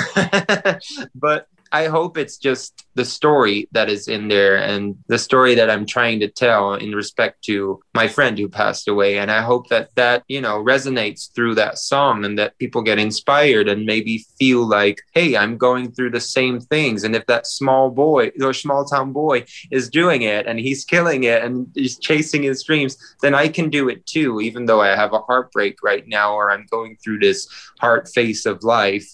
but 1.15 1.47
I 1.73 1.87
hope 1.87 2.19
it's 2.19 2.37
just 2.37 2.85
the 2.93 3.03
story 3.03 3.67
that 3.71 3.89
is 3.89 4.07
in 4.07 4.27
there 4.27 4.57
and 4.57 4.95
the 5.07 5.17
story 5.17 5.55
that 5.55 5.71
I'm 5.71 5.87
trying 5.87 6.19
to 6.19 6.27
tell 6.27 6.75
in 6.75 6.93
respect 6.93 7.43
to 7.45 7.81
my 7.95 8.07
friend 8.07 8.37
who 8.37 8.47
passed 8.47 8.87
away. 8.87 9.17
And 9.17 9.31
I 9.31 9.41
hope 9.41 9.69
that 9.69 9.89
that, 9.95 10.23
you 10.27 10.39
know, 10.39 10.63
resonates 10.63 11.33
through 11.33 11.55
that 11.55 11.79
song 11.79 12.25
and 12.25 12.37
that 12.37 12.59
people 12.59 12.83
get 12.83 12.99
inspired 12.99 13.67
and 13.67 13.87
maybe 13.87 14.23
feel 14.37 14.67
like, 14.67 15.01
hey, 15.15 15.35
I'm 15.35 15.57
going 15.57 15.91
through 15.91 16.11
the 16.11 16.19
same 16.19 16.59
things. 16.59 17.03
And 17.03 17.15
if 17.15 17.25
that 17.25 17.47
small 17.47 17.89
boy 17.89 18.31
or 18.39 18.53
small 18.53 18.85
town 18.85 19.11
boy 19.11 19.45
is 19.71 19.89
doing 19.89 20.21
it 20.21 20.45
and 20.45 20.59
he's 20.59 20.85
killing 20.85 21.23
it 21.23 21.43
and 21.43 21.67
he's 21.73 21.97
chasing 21.97 22.43
his 22.43 22.63
dreams, 22.63 22.97
then 23.23 23.33
I 23.33 23.47
can 23.47 23.71
do 23.71 23.89
it 23.89 24.05
too, 24.05 24.41
even 24.41 24.67
though 24.67 24.81
I 24.81 24.95
have 24.95 25.13
a 25.13 25.21
heartbreak 25.21 25.81
right 25.81 26.07
now 26.07 26.35
or 26.35 26.51
I'm 26.51 26.67
going 26.69 26.97
through 26.97 27.17
this 27.17 27.47
hard 27.79 28.07
phase 28.09 28.45
of 28.45 28.63
life. 28.63 29.07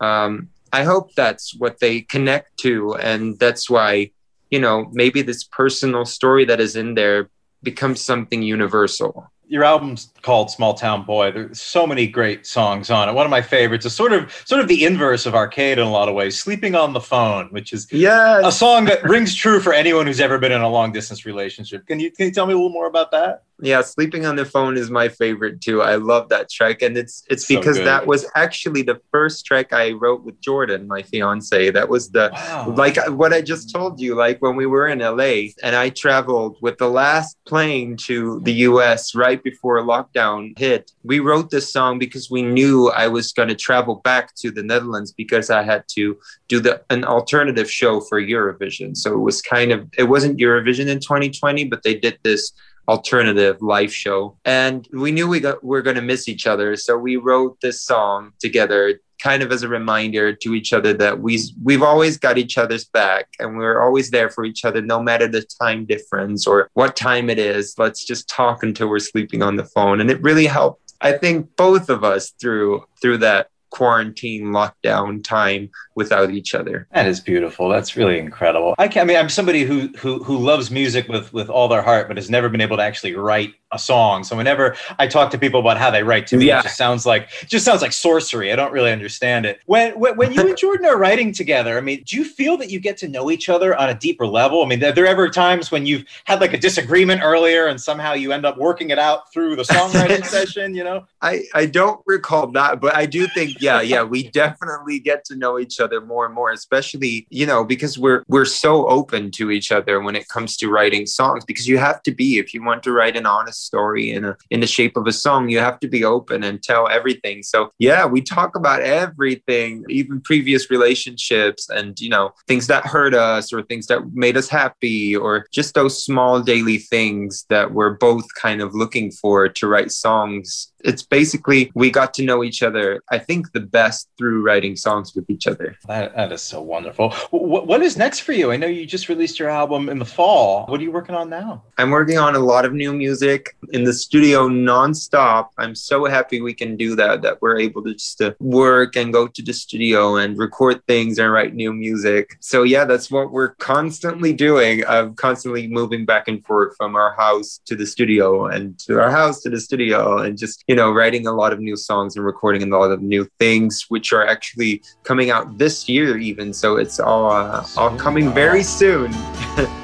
Um, 0.00 0.50
I 0.74 0.82
hope 0.82 1.14
that's 1.14 1.54
what 1.54 1.78
they 1.78 2.00
connect 2.00 2.56
to. 2.58 2.96
And 2.96 3.38
that's 3.38 3.70
why, 3.70 4.10
you 4.50 4.58
know, 4.58 4.90
maybe 4.92 5.22
this 5.22 5.44
personal 5.44 6.04
story 6.04 6.44
that 6.46 6.60
is 6.60 6.74
in 6.74 6.94
there 6.94 7.30
becomes 7.62 8.00
something 8.00 8.42
universal 8.42 9.30
your 9.46 9.64
album's 9.64 10.10
called 10.22 10.50
Small 10.50 10.74
Town 10.74 11.04
Boy. 11.04 11.30
There's 11.30 11.60
so 11.60 11.86
many 11.86 12.06
great 12.06 12.46
songs 12.46 12.90
on 12.90 13.08
it. 13.08 13.12
One 13.12 13.26
of 13.26 13.30
my 13.30 13.42
favorites 13.42 13.84
is 13.84 13.94
sort 13.94 14.12
of 14.12 14.32
sort 14.46 14.60
of 14.60 14.68
the 14.68 14.84
inverse 14.84 15.26
of 15.26 15.34
arcade 15.34 15.78
in 15.78 15.86
a 15.86 15.90
lot 15.90 16.08
of 16.08 16.14
ways. 16.14 16.40
Sleeping 16.40 16.74
on 16.74 16.92
the 16.92 17.00
Phone, 17.00 17.48
which 17.48 17.72
is 17.72 17.86
yes. 17.92 18.42
a 18.44 18.50
song 18.50 18.86
that 18.86 19.04
rings 19.04 19.34
true 19.34 19.60
for 19.60 19.72
anyone 19.72 20.06
who's 20.06 20.20
ever 20.20 20.38
been 20.38 20.52
in 20.52 20.62
a 20.62 20.68
long 20.68 20.92
distance 20.92 21.26
relationship. 21.26 21.86
Can 21.86 22.00
you 22.00 22.10
can 22.10 22.26
you 22.26 22.32
tell 22.32 22.46
me 22.46 22.52
a 22.52 22.56
little 22.56 22.70
more 22.70 22.86
about 22.86 23.10
that? 23.12 23.44
Yeah, 23.60 23.82
Sleeping 23.82 24.26
on 24.26 24.34
the 24.34 24.44
Phone 24.44 24.76
is 24.76 24.90
my 24.90 25.08
favorite 25.08 25.60
too. 25.60 25.80
I 25.80 25.94
love 25.94 26.28
that 26.30 26.50
track. 26.50 26.82
And 26.82 26.96
it's 26.96 27.22
it's 27.30 27.46
so 27.46 27.56
because 27.56 27.78
good. 27.78 27.86
that 27.86 28.06
was 28.06 28.26
actually 28.34 28.82
the 28.82 29.00
first 29.12 29.46
track 29.46 29.72
I 29.72 29.92
wrote 29.92 30.24
with 30.24 30.40
Jordan, 30.40 30.88
my 30.88 31.02
fiance. 31.02 31.70
That 31.70 31.88
was 31.88 32.10
the 32.10 32.30
wow. 32.32 32.74
like 32.76 32.96
what 33.10 33.32
I 33.32 33.42
just 33.42 33.72
told 33.72 34.00
you, 34.00 34.16
like 34.16 34.42
when 34.42 34.56
we 34.56 34.66
were 34.66 34.88
in 34.88 34.98
LA 34.98 35.52
and 35.62 35.76
I 35.76 35.90
traveled 35.90 36.56
with 36.62 36.78
the 36.78 36.88
last 36.88 37.36
plane 37.46 37.96
to 38.08 38.40
the 38.40 38.52
US 38.68 39.14
right 39.14 39.42
before 39.42 39.78
lockdown 39.82 40.58
hit. 40.58 40.90
We 41.04 41.20
wrote 41.20 41.50
this 41.50 41.72
song 41.72 41.98
because 41.98 42.30
we 42.30 42.42
knew 42.42 42.90
I 42.90 43.06
was 43.06 43.32
going 43.32 43.48
to 43.50 43.54
travel 43.54 43.96
back 43.96 44.34
to 44.36 44.50
the 44.50 44.62
Netherlands 44.62 45.12
because 45.12 45.48
I 45.50 45.62
had 45.62 45.84
to 45.90 46.18
do 46.48 46.58
the 46.58 46.82
an 46.90 47.04
alternative 47.04 47.70
show 47.70 48.00
for 48.00 48.20
Eurovision. 48.20 48.96
So 48.96 49.14
it 49.14 49.18
was 49.18 49.40
kind 49.40 49.70
of 49.70 49.88
it 49.96 50.04
wasn't 50.04 50.40
Eurovision 50.40 50.88
in 50.88 50.98
2020, 50.98 51.64
but 51.66 51.84
they 51.84 51.94
did 51.94 52.18
this 52.24 52.52
alternative 52.88 53.60
live 53.60 53.92
show. 53.92 54.36
And 54.44 54.86
we 54.92 55.12
knew 55.12 55.28
we 55.28 55.40
got 55.40 55.64
we 55.64 55.78
are 55.78 55.82
going 55.82 55.96
to 55.96 56.02
miss 56.02 56.28
each 56.28 56.46
other 56.46 56.76
so 56.76 56.96
we 56.96 57.16
wrote 57.16 57.60
this 57.60 57.82
song 57.82 58.32
together 58.40 59.00
kind 59.20 59.42
of 59.42 59.52
as 59.52 59.62
a 59.62 59.68
reminder 59.68 60.34
to 60.34 60.54
each 60.54 60.72
other 60.72 60.92
that 60.92 61.20
we 61.20 61.40
we've 61.62 61.82
always 61.82 62.18
got 62.18 62.36
each 62.36 62.58
other's 62.58 62.84
back 62.84 63.28
and 63.38 63.56
we're 63.56 63.80
always 63.80 64.10
there 64.10 64.28
for 64.28 64.44
each 64.44 64.64
other 64.64 64.82
no 64.82 65.02
matter 65.02 65.26
the 65.26 65.42
time 65.60 65.86
difference 65.86 66.46
or 66.46 66.68
what 66.74 66.96
time 66.96 67.30
it 67.30 67.38
is. 67.38 67.74
Let's 67.78 68.04
just 68.04 68.28
talk 68.28 68.62
until 68.62 68.88
we're 68.88 68.98
sleeping 68.98 69.42
on 69.42 69.56
the 69.56 69.64
phone. 69.64 70.00
And 70.00 70.10
it 70.10 70.20
really 70.22 70.46
helped 70.46 70.84
i 71.00 71.12
think 71.12 71.54
both 71.56 71.90
of 71.90 72.04
us 72.04 72.30
through 72.40 72.84
through 73.00 73.18
that 73.18 73.48
quarantine 73.74 74.52
lockdown 74.52 75.22
time 75.24 75.68
without 75.96 76.30
each 76.30 76.54
other. 76.54 76.86
That 76.92 77.06
is 77.06 77.18
beautiful. 77.18 77.68
That's 77.68 77.96
really 77.96 78.20
incredible. 78.20 78.76
I, 78.78 78.88
I 78.94 79.02
mean, 79.02 79.16
I'm 79.16 79.28
somebody 79.28 79.64
who 79.64 79.88
who 79.98 80.22
who 80.22 80.38
loves 80.38 80.70
music 80.70 81.08
with 81.08 81.32
with 81.32 81.50
all 81.50 81.66
their 81.66 81.82
heart, 81.82 82.06
but 82.06 82.16
has 82.16 82.30
never 82.30 82.48
been 82.48 82.60
able 82.60 82.76
to 82.76 82.84
actually 82.84 83.16
write 83.16 83.54
a 83.72 83.78
song. 83.78 84.22
So 84.22 84.36
whenever 84.36 84.76
I 84.98 85.08
talk 85.08 85.30
to 85.32 85.38
people 85.38 85.58
about 85.58 85.76
how 85.76 85.90
they 85.90 86.04
write 86.04 86.28
to 86.28 86.36
me, 86.36 86.46
yeah. 86.46 86.60
it 86.60 86.62
just 86.62 86.76
sounds 86.76 87.04
like 87.04 87.28
it 87.42 87.48
just 87.48 87.64
sounds 87.64 87.82
like 87.82 87.92
sorcery. 87.92 88.52
I 88.52 88.56
don't 88.56 88.72
really 88.72 88.92
understand 88.92 89.44
it. 89.44 89.60
When 89.66 89.98
when, 89.98 90.16
when 90.16 90.32
you 90.32 90.46
and 90.46 90.56
Jordan 90.64 90.86
are 90.86 90.96
writing 90.96 91.32
together, 91.32 91.76
I 91.76 91.80
mean, 91.80 92.04
do 92.04 92.16
you 92.16 92.24
feel 92.24 92.56
that 92.58 92.70
you 92.70 92.78
get 92.78 92.96
to 92.98 93.08
know 93.08 93.30
each 93.30 93.48
other 93.48 93.76
on 93.76 93.90
a 93.90 93.94
deeper 93.94 94.26
level? 94.26 94.62
I 94.62 94.68
mean, 94.68 94.82
are 94.84 94.92
there 94.92 95.06
ever 95.06 95.28
times 95.28 95.72
when 95.72 95.84
you've 95.84 96.04
had 96.24 96.40
like 96.40 96.54
a 96.54 96.58
disagreement 96.58 97.22
earlier 97.24 97.66
and 97.66 97.80
somehow 97.80 98.12
you 98.12 98.32
end 98.32 98.46
up 98.46 98.56
working 98.56 98.90
it 98.90 98.98
out 98.98 99.32
through 99.32 99.56
the 99.56 99.64
songwriting 99.64 100.24
session? 100.36 100.74
You 100.74 100.84
know, 100.84 101.06
I 101.20 101.42
I 101.54 101.66
don't 101.66 102.00
recall 102.06 102.46
that, 102.52 102.80
but 102.80 102.94
I 102.94 103.06
do 103.06 103.26
think 103.28 103.60
yeah 103.64 103.80
yeah 103.80 104.02
we 104.02 104.28
definitely 104.42 104.98
get 104.98 105.24
to 105.24 105.34
know 105.36 105.58
each 105.58 105.80
other 105.80 106.00
more 106.00 106.26
and 106.26 106.34
more, 106.34 106.52
especially, 106.52 107.26
you 107.30 107.46
know, 107.46 107.64
because 107.64 107.98
we're 107.98 108.22
we're 108.28 108.44
so 108.44 108.86
open 108.88 109.30
to 109.32 109.50
each 109.50 109.72
other 109.72 110.00
when 110.00 110.16
it 110.16 110.28
comes 110.28 110.56
to 110.58 110.70
writing 110.70 111.06
songs. 111.06 111.44
Because 111.44 111.66
you 111.68 111.78
have 111.78 112.02
to 112.04 112.12
be, 112.12 112.38
if 112.38 112.54
you 112.54 112.64
want 112.64 112.82
to 112.84 112.92
write 112.92 113.16
an 113.16 113.26
honest 113.26 113.64
story 113.64 114.10
in 114.12 114.24
a 114.24 114.36
in 114.50 114.60
the 114.60 114.66
shape 114.66 114.96
of 114.96 115.06
a 115.06 115.12
song, 115.12 115.48
you 115.48 115.58
have 115.58 115.80
to 115.80 115.88
be 115.88 116.04
open 116.04 116.44
and 116.44 116.62
tell 116.62 116.88
everything. 116.88 117.42
So 117.42 117.70
yeah, 117.78 118.06
we 118.06 118.20
talk 118.20 118.56
about 118.56 118.80
everything, 118.82 119.84
even 119.88 120.20
previous 120.20 120.70
relationships 120.70 121.68
and 121.68 121.98
you 122.00 122.08
know, 122.08 122.32
things 122.48 122.66
that 122.68 122.86
hurt 122.86 123.14
us 123.14 123.52
or 123.52 123.62
things 123.62 123.86
that 123.86 124.00
made 124.12 124.36
us 124.36 124.48
happy 124.48 125.16
or 125.16 125.46
just 125.52 125.74
those 125.74 126.04
small 126.04 126.40
daily 126.40 126.78
things 126.78 127.44
that 127.48 127.72
we're 127.72 127.94
both 127.94 128.26
kind 128.34 128.60
of 128.60 128.74
looking 128.74 129.10
for 129.10 129.48
to 129.48 129.66
write 129.66 129.90
songs 129.90 130.73
it's 130.84 131.02
basically 131.02 131.70
we 131.74 131.90
got 131.90 132.14
to 132.14 132.24
know 132.24 132.44
each 132.44 132.62
other 132.62 133.02
i 133.10 133.18
think 133.18 133.52
the 133.52 133.60
best 133.60 134.08
through 134.16 134.42
writing 134.42 134.76
songs 134.76 135.14
with 135.14 135.28
each 135.28 135.46
other. 135.46 135.76
That, 135.86 136.14
that 136.14 136.32
is 136.32 136.42
so 136.42 136.60
wonderful. 136.60 137.10
What, 137.30 137.66
what 137.66 137.82
is 137.82 137.96
next 137.96 138.20
for 138.20 138.32
you? 138.32 138.52
I 138.52 138.56
know 138.56 138.66
you 138.66 138.86
just 138.86 139.08
released 139.08 139.38
your 139.38 139.48
album 139.48 139.88
in 139.88 139.98
the 139.98 140.04
fall. 140.04 140.66
What 140.66 140.80
are 140.80 140.82
you 140.82 140.92
working 140.92 141.14
on 141.14 141.28
now? 141.28 141.64
I'm 141.78 141.90
working 141.90 142.18
on 142.18 142.34
a 142.34 142.38
lot 142.38 142.64
of 142.64 142.72
new 142.72 142.92
music 142.92 143.56
in 143.72 143.84
the 143.84 143.92
studio 143.92 144.48
nonstop. 144.48 145.48
I'm 145.58 145.74
so 145.74 146.04
happy 146.04 146.40
we 146.40 146.54
can 146.54 146.76
do 146.76 146.94
that 146.96 147.22
that 147.22 147.40
we're 147.42 147.58
able 147.58 147.82
to 147.84 147.94
just 147.94 148.18
to 148.18 148.36
work 148.40 148.96
and 148.96 149.12
go 149.12 149.26
to 149.26 149.42
the 149.42 149.52
studio 149.52 150.16
and 150.16 150.38
record 150.38 150.84
things 150.86 151.18
and 151.18 151.32
write 151.32 151.54
new 151.54 151.72
music. 151.72 152.36
So 152.40 152.62
yeah 152.62 152.84
that's 152.84 153.10
what 153.10 153.32
we're 153.32 153.54
constantly 153.56 154.32
doing. 154.32 154.84
I'm 154.86 155.14
constantly 155.14 155.66
moving 155.66 156.04
back 156.04 156.28
and 156.28 156.44
forth 156.44 156.76
from 156.76 156.94
our 156.96 157.14
house 157.14 157.60
to 157.66 157.76
the 157.76 157.86
studio 157.86 158.46
and 158.46 158.78
to 158.80 159.00
our 159.00 159.10
house 159.10 159.40
to 159.42 159.50
the 159.50 159.60
studio 159.60 160.18
and 160.18 160.38
just 160.38 160.64
you 160.68 160.73
know, 160.76 160.90
writing 160.90 161.26
a 161.26 161.32
lot 161.32 161.52
of 161.52 161.60
new 161.60 161.76
songs 161.76 162.16
and 162.16 162.24
recording 162.24 162.62
a 162.62 162.66
lot 162.66 162.90
of 162.90 163.02
new 163.02 163.28
things, 163.38 163.86
which 163.88 164.12
are 164.12 164.26
actually 164.26 164.82
coming 165.02 165.30
out 165.30 165.58
this 165.58 165.88
year, 165.88 166.18
even. 166.18 166.52
So 166.52 166.76
it's 166.76 167.00
all 167.00 167.30
uh, 167.30 167.66
all 167.76 167.96
coming 167.96 168.32
very 168.32 168.62
soon. 168.62 169.12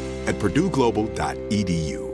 at 0.27 0.35
purdueglobal.edu. 0.35 2.10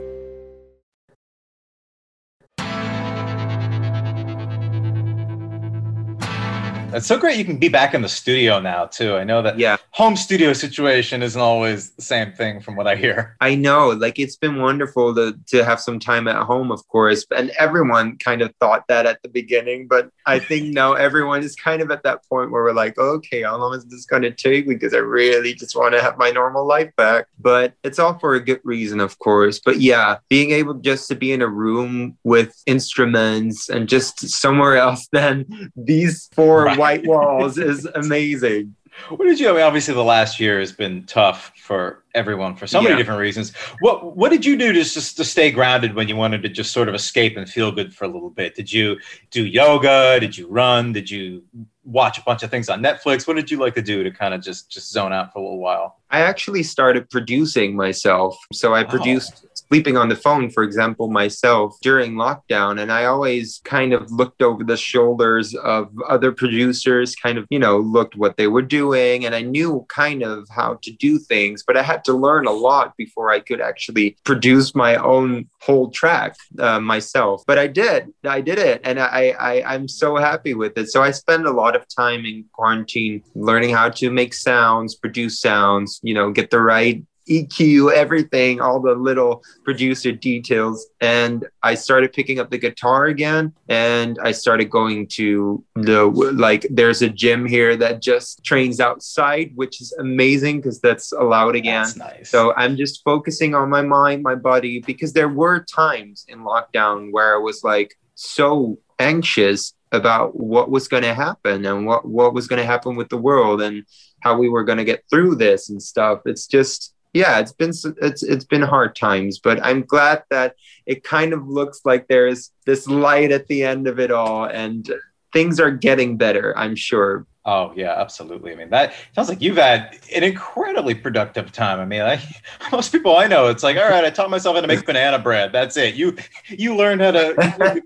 It's 6.98 7.06
so 7.06 7.16
great 7.16 7.38
you 7.38 7.44
can 7.44 7.58
be 7.58 7.68
back 7.68 7.94
in 7.94 8.02
the 8.02 8.08
studio 8.08 8.60
now 8.60 8.86
too. 8.86 9.14
I 9.14 9.24
know 9.24 9.40
that 9.42 9.58
Yeah. 9.58 9.76
home 9.92 10.16
studio 10.16 10.52
situation 10.52 11.22
isn't 11.22 11.40
always 11.40 11.90
the 11.92 12.02
same 12.02 12.32
thing 12.32 12.60
from 12.60 12.76
what 12.76 12.86
I 12.86 12.96
hear. 12.96 13.36
I 13.40 13.54
know, 13.54 13.90
like 13.90 14.18
it's 14.18 14.36
been 14.36 14.60
wonderful 14.60 15.14
to 15.14 15.38
to 15.52 15.64
have 15.64 15.80
some 15.80 15.98
time 15.98 16.28
at 16.28 16.36
home, 16.36 16.70
of 16.72 16.86
course. 16.88 17.24
And 17.34 17.50
everyone 17.58 18.18
kind 18.18 18.42
of 18.42 18.52
thought 18.60 18.84
that 18.88 19.06
at 19.06 19.22
the 19.22 19.28
beginning, 19.28 19.86
but 19.88 20.10
I 20.26 20.38
think 20.40 20.74
now 20.82 20.92
everyone 20.94 21.42
is 21.42 21.54
kind 21.54 21.80
of 21.82 21.90
at 21.90 22.02
that 22.02 22.28
point 22.28 22.50
where 22.50 22.62
we're 22.64 22.72
like, 22.72 22.98
okay, 22.98 23.42
how 23.42 23.56
long 23.56 23.74
is 23.74 23.84
this 23.86 24.04
going 24.04 24.22
to 24.22 24.30
take? 24.32 24.66
Because 24.68 24.92
I 24.92 24.98
really 24.98 25.54
just 25.54 25.76
want 25.76 25.94
to 25.94 26.02
have 26.02 26.18
my 26.18 26.30
normal 26.30 26.66
life 26.66 26.90
back. 26.96 27.26
But 27.38 27.74
it's 27.84 27.98
all 27.98 28.18
for 28.18 28.34
a 28.34 28.40
good 28.40 28.60
reason, 28.64 28.98
of 29.00 29.18
course. 29.20 29.60
But 29.64 29.80
yeah, 29.80 30.18
being 30.28 30.50
able 30.50 30.74
just 30.74 31.08
to 31.08 31.14
be 31.14 31.32
in 31.32 31.42
a 31.42 31.48
room 31.48 32.18
with 32.24 32.60
instruments 32.66 33.68
and 33.68 33.88
just 33.88 34.28
somewhere 34.28 34.76
else 34.76 35.08
than 35.12 35.70
these 35.76 36.28
four 36.34 36.64
Right. 36.64 36.78
White 36.88 37.06
walls 37.06 37.58
is 37.58 37.84
amazing. 37.94 38.74
What 39.10 39.26
did 39.26 39.38
you? 39.38 39.48
I 39.50 39.52
mean, 39.52 39.62
obviously, 39.62 39.94
the 39.94 40.02
last 40.02 40.40
year 40.40 40.58
has 40.58 40.72
been 40.72 41.04
tough 41.04 41.52
for 41.56 42.02
everyone 42.14 42.56
for 42.56 42.66
so 42.66 42.80
many 42.80 42.94
Yeah. 42.94 42.96
different 42.98 43.20
reasons. 43.20 43.54
What 43.78 44.16
What 44.16 44.30
did 44.30 44.44
you 44.44 44.56
do 44.56 44.72
to 44.72 44.82
just 44.82 45.16
to 45.18 45.24
stay 45.24 45.52
grounded 45.52 45.94
when 45.94 46.08
you 46.08 46.16
wanted 46.16 46.42
to 46.42 46.48
just 46.48 46.72
sort 46.72 46.88
of 46.88 46.94
escape 46.96 47.36
and 47.36 47.48
feel 47.48 47.70
good 47.70 47.94
for 47.94 48.04
a 48.06 48.08
little 48.08 48.30
bit? 48.30 48.56
Did 48.56 48.72
you 48.72 48.96
do 49.30 49.46
yoga? 49.46 50.18
Did 50.18 50.36
you 50.36 50.48
run? 50.48 50.92
Did 50.92 51.08
you 51.10 51.44
watch 51.84 52.18
a 52.18 52.22
bunch 52.22 52.42
of 52.42 52.50
things 52.50 52.68
on 52.68 52.82
Netflix? 52.82 53.26
What 53.28 53.36
did 53.36 53.50
you 53.52 53.58
like 53.58 53.74
to 53.76 53.82
do 53.82 54.02
to 54.02 54.10
kind 54.10 54.34
of 54.34 54.40
just 54.42 54.68
just 54.68 54.90
zone 54.90 55.12
out 55.12 55.32
for 55.32 55.38
a 55.38 55.42
little 55.42 55.60
while? 55.60 56.00
I 56.10 56.20
actually 56.22 56.64
started 56.64 57.08
producing 57.08 57.76
myself. 57.76 58.36
So 58.52 58.74
I 58.74 58.82
Wow. 58.82 58.88
produced 58.90 59.46
sleeping 59.68 59.96
on 59.96 60.08
the 60.08 60.16
phone, 60.16 60.50
for 60.50 60.62
example, 60.62 61.08
myself 61.08 61.76
during 61.82 62.14
lockdown. 62.14 62.80
And 62.80 62.90
I 62.90 63.04
always 63.04 63.60
kind 63.64 63.92
of 63.92 64.10
looked 64.10 64.42
over 64.42 64.64
the 64.64 64.76
shoulders 64.76 65.54
of 65.54 65.90
other 66.08 66.32
producers, 66.32 67.14
kind 67.14 67.38
of, 67.38 67.46
you 67.50 67.58
know, 67.58 67.78
looked 67.78 68.16
what 68.16 68.36
they 68.36 68.46
were 68.46 68.62
doing. 68.62 69.26
And 69.26 69.34
I 69.34 69.42
knew 69.42 69.84
kind 69.88 70.22
of 70.22 70.48
how 70.50 70.78
to 70.82 70.90
do 70.92 71.18
things, 71.18 71.62
but 71.66 71.76
I 71.76 71.82
had 71.82 72.04
to 72.04 72.12
learn 72.12 72.46
a 72.46 72.52
lot 72.52 72.96
before 72.96 73.30
I 73.30 73.40
could 73.40 73.60
actually 73.60 74.16
produce 74.24 74.74
my 74.74 74.96
own 74.96 75.48
whole 75.60 75.90
track 75.90 76.36
uh, 76.58 76.80
myself. 76.80 77.42
But 77.46 77.58
I 77.58 77.66
did, 77.66 78.06
I 78.24 78.40
did 78.40 78.58
it. 78.58 78.80
And 78.84 78.98
I, 78.98 79.34
I, 79.38 79.74
I'm 79.74 79.88
so 79.88 80.16
happy 80.16 80.54
with 80.54 80.78
it. 80.78 80.90
So 80.90 81.02
I 81.02 81.10
spend 81.10 81.46
a 81.46 81.52
lot 81.52 81.76
of 81.76 81.84
time 81.94 82.24
in 82.24 82.44
quarantine 82.52 83.22
learning 83.34 83.74
how 83.74 83.90
to 83.90 84.10
make 84.10 84.32
sounds, 84.32 84.94
produce 84.94 85.40
sounds, 85.40 86.00
you 86.02 86.14
know, 86.14 86.30
get 86.30 86.50
the 86.50 86.60
right 86.60 87.04
EQ, 87.28 87.92
everything, 87.92 88.60
all 88.60 88.80
the 88.80 88.94
little 88.94 89.42
producer 89.64 90.12
details. 90.12 90.86
And 91.00 91.46
I 91.62 91.74
started 91.74 92.12
picking 92.12 92.38
up 92.38 92.50
the 92.50 92.58
guitar 92.58 93.06
again. 93.06 93.52
And 93.68 94.18
I 94.22 94.32
started 94.32 94.70
going 94.70 95.06
to 95.08 95.64
the, 95.74 96.06
like, 96.06 96.66
there's 96.70 97.02
a 97.02 97.08
gym 97.08 97.46
here 97.46 97.76
that 97.76 98.02
just 98.02 98.44
trains 98.44 98.80
outside, 98.80 99.52
which 99.54 99.80
is 99.80 99.92
amazing 99.98 100.58
because 100.58 100.80
that's 100.80 101.12
allowed 101.12 101.56
again. 101.56 101.84
That's 101.84 101.96
nice. 101.96 102.30
So 102.30 102.54
I'm 102.56 102.76
just 102.76 103.02
focusing 103.04 103.54
on 103.54 103.68
my 103.68 103.82
mind, 103.82 104.22
my 104.22 104.34
body, 104.34 104.80
because 104.80 105.12
there 105.12 105.28
were 105.28 105.64
times 105.64 106.24
in 106.28 106.40
lockdown 106.40 107.12
where 107.12 107.34
I 107.34 107.38
was 107.38 107.62
like 107.62 107.98
so 108.14 108.78
anxious 108.98 109.74
about 109.92 110.38
what 110.38 110.70
was 110.70 110.88
going 110.88 111.02
to 111.02 111.14
happen 111.14 111.64
and 111.64 111.86
what, 111.86 112.04
what 112.04 112.34
was 112.34 112.46
going 112.46 112.60
to 112.60 112.66
happen 112.66 112.94
with 112.96 113.08
the 113.08 113.16
world 113.16 113.62
and 113.62 113.84
how 114.20 114.36
we 114.36 114.48
were 114.48 114.64
going 114.64 114.78
to 114.78 114.84
get 114.84 115.04
through 115.08 115.34
this 115.34 115.70
and 115.70 115.82
stuff. 115.82 116.20
It's 116.26 116.46
just, 116.46 116.94
yeah, 117.12 117.38
it's 117.38 117.52
been, 117.52 117.72
it's, 118.02 118.22
it's 118.22 118.44
been 118.44 118.62
hard 118.62 118.94
times, 118.94 119.38
but 119.38 119.64
I'm 119.64 119.82
glad 119.82 120.24
that 120.30 120.56
it 120.86 121.04
kind 121.04 121.32
of 121.32 121.48
looks 121.48 121.82
like 121.84 122.08
there's 122.08 122.52
this 122.66 122.86
light 122.86 123.32
at 123.32 123.46
the 123.48 123.64
end 123.64 123.86
of 123.86 123.98
it 123.98 124.10
all 124.10 124.44
and 124.44 124.90
things 125.32 125.60
are 125.60 125.70
getting 125.70 126.16
better, 126.16 126.56
I'm 126.56 126.74
sure. 126.74 127.26
Oh 127.48 127.72
yeah, 127.74 127.94
absolutely. 127.96 128.52
I 128.52 128.56
mean, 128.56 128.68
that 128.70 128.92
sounds 129.14 129.30
like 129.30 129.40
you've 129.40 129.56
had 129.56 129.98
an 130.14 130.22
incredibly 130.22 130.94
productive 130.94 131.50
time. 131.50 131.80
I 131.80 131.86
mean, 131.86 132.02
I, 132.02 132.20
most 132.72 132.92
people 132.92 133.16
I 133.16 133.26
know, 133.26 133.46
it's 133.46 133.62
like, 133.62 133.78
all 133.78 133.88
right, 133.88 134.04
I 134.04 134.10
taught 134.10 134.28
myself 134.28 134.56
how 134.56 134.60
to 134.60 134.66
make 134.66 134.84
banana 134.84 135.18
bread. 135.18 135.50
That's 135.50 135.78
it. 135.78 135.94
You 135.94 136.14
you 136.48 136.76
learned 136.76 137.00
how 137.00 137.12
to. 137.12 137.82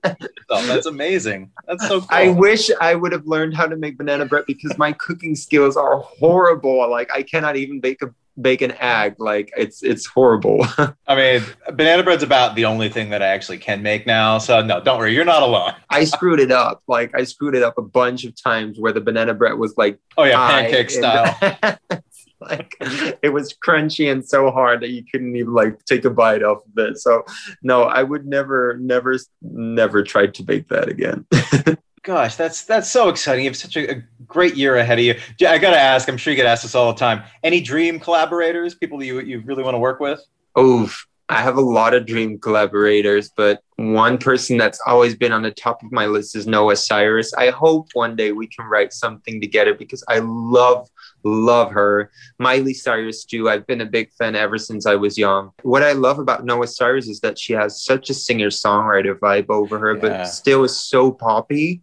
That's 0.49 0.87
amazing. 0.87 1.53
That's 1.69 1.87
so 1.87 2.01
cool. 2.01 2.09
I 2.11 2.31
wish 2.31 2.73
I 2.81 2.97
would 2.97 3.13
have 3.13 3.27
learned 3.29 3.55
how 3.55 3.67
to 3.67 3.77
make 3.77 3.99
banana 3.99 4.27
bread 4.27 4.47
because 4.49 4.77
my 4.79 4.93
cooking 4.95 5.37
skills 5.37 5.77
are 5.77 5.99
horrible. 5.99 6.91
Like 6.91 7.13
I 7.15 7.23
cannot 7.23 7.55
even 7.55 7.79
bake 7.79 8.03
a 8.03 8.13
bake 8.41 8.63
an 8.63 8.73
egg. 8.81 9.17
Like 9.19 9.53
it's 9.57 9.83
it's 9.83 10.07
horrible. 10.07 10.67
I 11.07 11.15
mean, 11.15 11.43
banana 11.75 12.03
bread's 12.03 12.23
about 12.23 12.55
the 12.55 12.65
only 12.65 12.89
thing 12.89 13.11
that 13.11 13.23
I 13.23 13.27
actually 13.27 13.59
can 13.59 13.83
make 13.83 14.07
now. 14.07 14.39
So 14.39 14.63
no, 14.63 14.81
don't 14.81 14.99
worry, 14.99 15.15
you're 15.15 15.25
not 15.25 15.43
alone. 15.43 15.73
I 15.91 16.05
screwed 16.05 16.41
it 16.41 16.51
up. 16.51 16.83
Like 16.87 17.15
I 17.15 17.25
screwed 17.25 17.55
it 17.55 17.63
up 17.63 17.79
a 17.79 17.83
bunch 17.83 18.25
of 18.25 18.41
times 18.41 18.79
where 18.79 18.93
the 18.93 19.01
banana 19.01 19.35
bread 19.35 19.59
was 19.59 19.75
like 19.77 19.99
Oh 20.17 20.25
yeah, 20.25 20.49
pancake 20.49 20.91
style. 20.91 21.37
like 22.41 22.75
it 23.23 23.33
was 23.33 23.55
crunchy 23.55 24.11
and 24.11 24.27
so 24.27 24.51
hard 24.51 24.81
that 24.81 24.91
you 24.91 25.05
couldn't 25.11 25.37
even 25.37 25.53
like 25.53 25.85
take 25.85 26.05
a 26.05 26.11
bite 26.11 26.43
off 26.43 26.59
of 26.67 26.85
it. 26.85 26.99
So 26.99 27.25
no, 27.63 27.85
I 27.85 28.03
would 28.03 28.27
never, 28.27 28.77
never, 28.79 29.17
never 29.41 30.03
try 30.03 30.27
to 30.27 30.43
bake 30.43 30.69
that 30.69 30.89
again. 30.89 31.27
Gosh, 32.05 32.35
that's 32.35 32.65
that's 32.65 32.91
so 32.91 33.09
exciting. 33.09 33.45
You 33.45 33.51
have 33.51 33.57
such 33.57 33.77
a, 33.77 33.93
a 33.93 34.03
great 34.33 34.57
year 34.57 34.77
ahead 34.77 34.99
of 34.99 35.05
you. 35.05 35.15
I 35.47 35.59
got 35.59 35.71
to 35.71 35.79
ask. 35.79 36.09
I'm 36.09 36.17
sure 36.17 36.33
you 36.33 36.37
get 36.37 36.47
asked 36.47 36.63
this 36.63 36.75
all 36.75 36.93
the 36.93 36.99
time. 36.99 37.23
Any 37.43 37.61
dream 37.61 38.01
collaborators? 38.01 38.75
People 38.75 38.99
that 38.99 39.07
you 39.07 39.21
you 39.21 39.41
really 39.41 39.63
want 39.63 39.75
to 39.75 39.79
work 39.79 40.01
with? 40.01 40.21
Oof. 40.59 41.07
I 41.29 41.41
have 41.41 41.57
a 41.57 41.63
lot 41.63 41.95
of 41.95 42.05
dream 42.05 42.39
collaborators, 42.39 43.31
but 43.35 43.61
one 43.77 44.19
person 44.19 44.59
that's 44.59 44.79
always 44.87 45.15
been 45.15 45.33
on 45.33 45.41
the 45.41 45.51
top 45.51 45.83
of 45.83 45.91
my 45.91 46.05
list 46.05 46.37
is 46.37 46.47
Noah 46.47 46.77
Cyrus. 46.77 47.33
I 47.35 47.49
hope 47.49 47.89
one 47.95 48.17
day 48.17 48.33
we 48.33 48.49
can 48.49 48.67
write 48.67 48.93
something 48.93 49.41
together 49.41 49.73
because 49.73 50.05
I 50.09 50.19
love, 50.19 50.91
love 51.25 51.71
her. 51.73 52.11
Miley 52.39 52.75
Cyrus, 52.75 53.25
too. 53.25 53.49
I've 53.49 53.67
been 53.67 53.81
a 53.81 53.87
big 53.87 54.11
fan 54.19 54.37
ever 54.37 54.59
since 54.59 54.85
I 54.85 54.97
was 54.97 55.17
young. 55.17 55.53
What 55.63 55.83
I 55.83 55.93
love 55.93 56.19
about 56.19 56.45
Noah 56.45 56.67
Cyrus 56.67 57.09
is 57.09 57.21
that 57.21 57.39
she 57.39 57.55
has 57.55 57.83
such 57.83 58.11
a 58.11 58.15
singer 58.15 58.49
songwriter 58.51 59.19
vibe 59.19 59.49
over 59.49 59.79
her, 59.79 59.95
Yeah. 59.95 60.01
but 60.01 60.25
still 60.25 60.65
is 60.65 60.77
so 60.77 61.11
poppy 61.13 61.81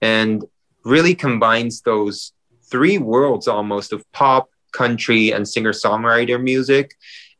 and 0.00 0.44
really 0.84 1.14
combines 1.14 1.82
those 1.82 2.32
three 2.70 2.98
worlds 2.98 3.48
almost 3.48 3.92
of 3.92 4.04
pop, 4.12 4.48
country, 4.72 5.32
and 5.32 5.46
singer 5.46 5.72
songwriter 5.72 6.42
music. 6.42 6.94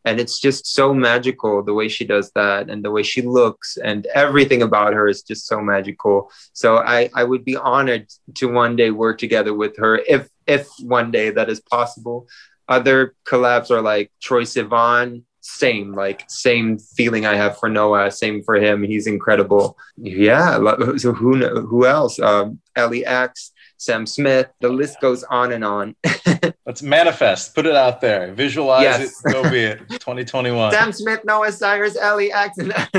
And 0.04 0.18
it's 0.18 0.40
just 0.40 0.66
so 0.66 0.92
magical 0.92 1.62
the 1.62 1.74
way 1.74 1.88
she 1.88 2.04
does 2.04 2.32
that 2.32 2.68
and 2.68 2.84
the 2.84 2.90
way 2.90 3.04
she 3.04 3.22
looks 3.22 3.76
and 3.76 4.04
everything 4.06 4.62
about 4.62 4.94
her 4.94 5.08
is 5.08 5.22
just 5.22 5.46
so 5.46 5.60
magical. 5.60 6.30
So 6.52 6.78
i 6.78 7.08
i 7.14 7.22
would 7.22 7.44
be 7.44 7.56
honored 7.56 8.08
to 8.34 8.52
one 8.52 8.74
day 8.74 8.90
work 8.90 9.18
together 9.18 9.54
with 9.54 9.76
her 9.76 10.00
if 10.08 10.28
if 10.46 10.66
one 10.80 11.10
day 11.12 11.30
that 11.30 11.48
is 11.48 11.60
possible. 11.60 12.26
Other 12.68 13.14
collabs 13.24 13.70
are 13.70 13.80
like 13.80 14.10
Troye 14.20 14.42
Sivan, 14.42 15.22
same, 15.42 15.92
like 15.92 16.24
same 16.28 16.78
feeling 16.78 17.26
I 17.26 17.34
have 17.34 17.58
for 17.58 17.68
Noah, 17.68 18.10
same 18.10 18.42
for 18.42 18.54
him. 18.54 18.82
He's 18.82 19.06
incredible. 19.06 19.76
Yeah. 19.96 20.58
So 20.96 21.12
who 21.12 21.36
who 21.36 21.84
else? 21.84 22.18
Um, 22.18 22.60
Ellie 22.76 23.04
X, 23.04 23.52
Sam 23.76 24.06
Smith. 24.06 24.48
The 24.60 24.68
list 24.68 25.00
goes 25.00 25.24
on 25.24 25.52
and 25.52 25.64
on. 25.64 25.96
Let's 26.66 26.82
manifest. 26.82 27.54
Put 27.54 27.66
it 27.66 27.74
out 27.74 28.00
there. 28.00 28.32
Visualize 28.32 28.82
yes. 28.82 29.20
it. 29.24 29.32
Go 29.32 29.50
be 29.50 29.60
it. 29.60 29.78
2021. 29.90 30.72
Sam 30.72 30.92
Smith, 30.92 31.24
Noah 31.24 31.50
Cyrus, 31.50 31.96
Ellie 31.96 32.32
X, 32.32 32.58
and 32.58 32.70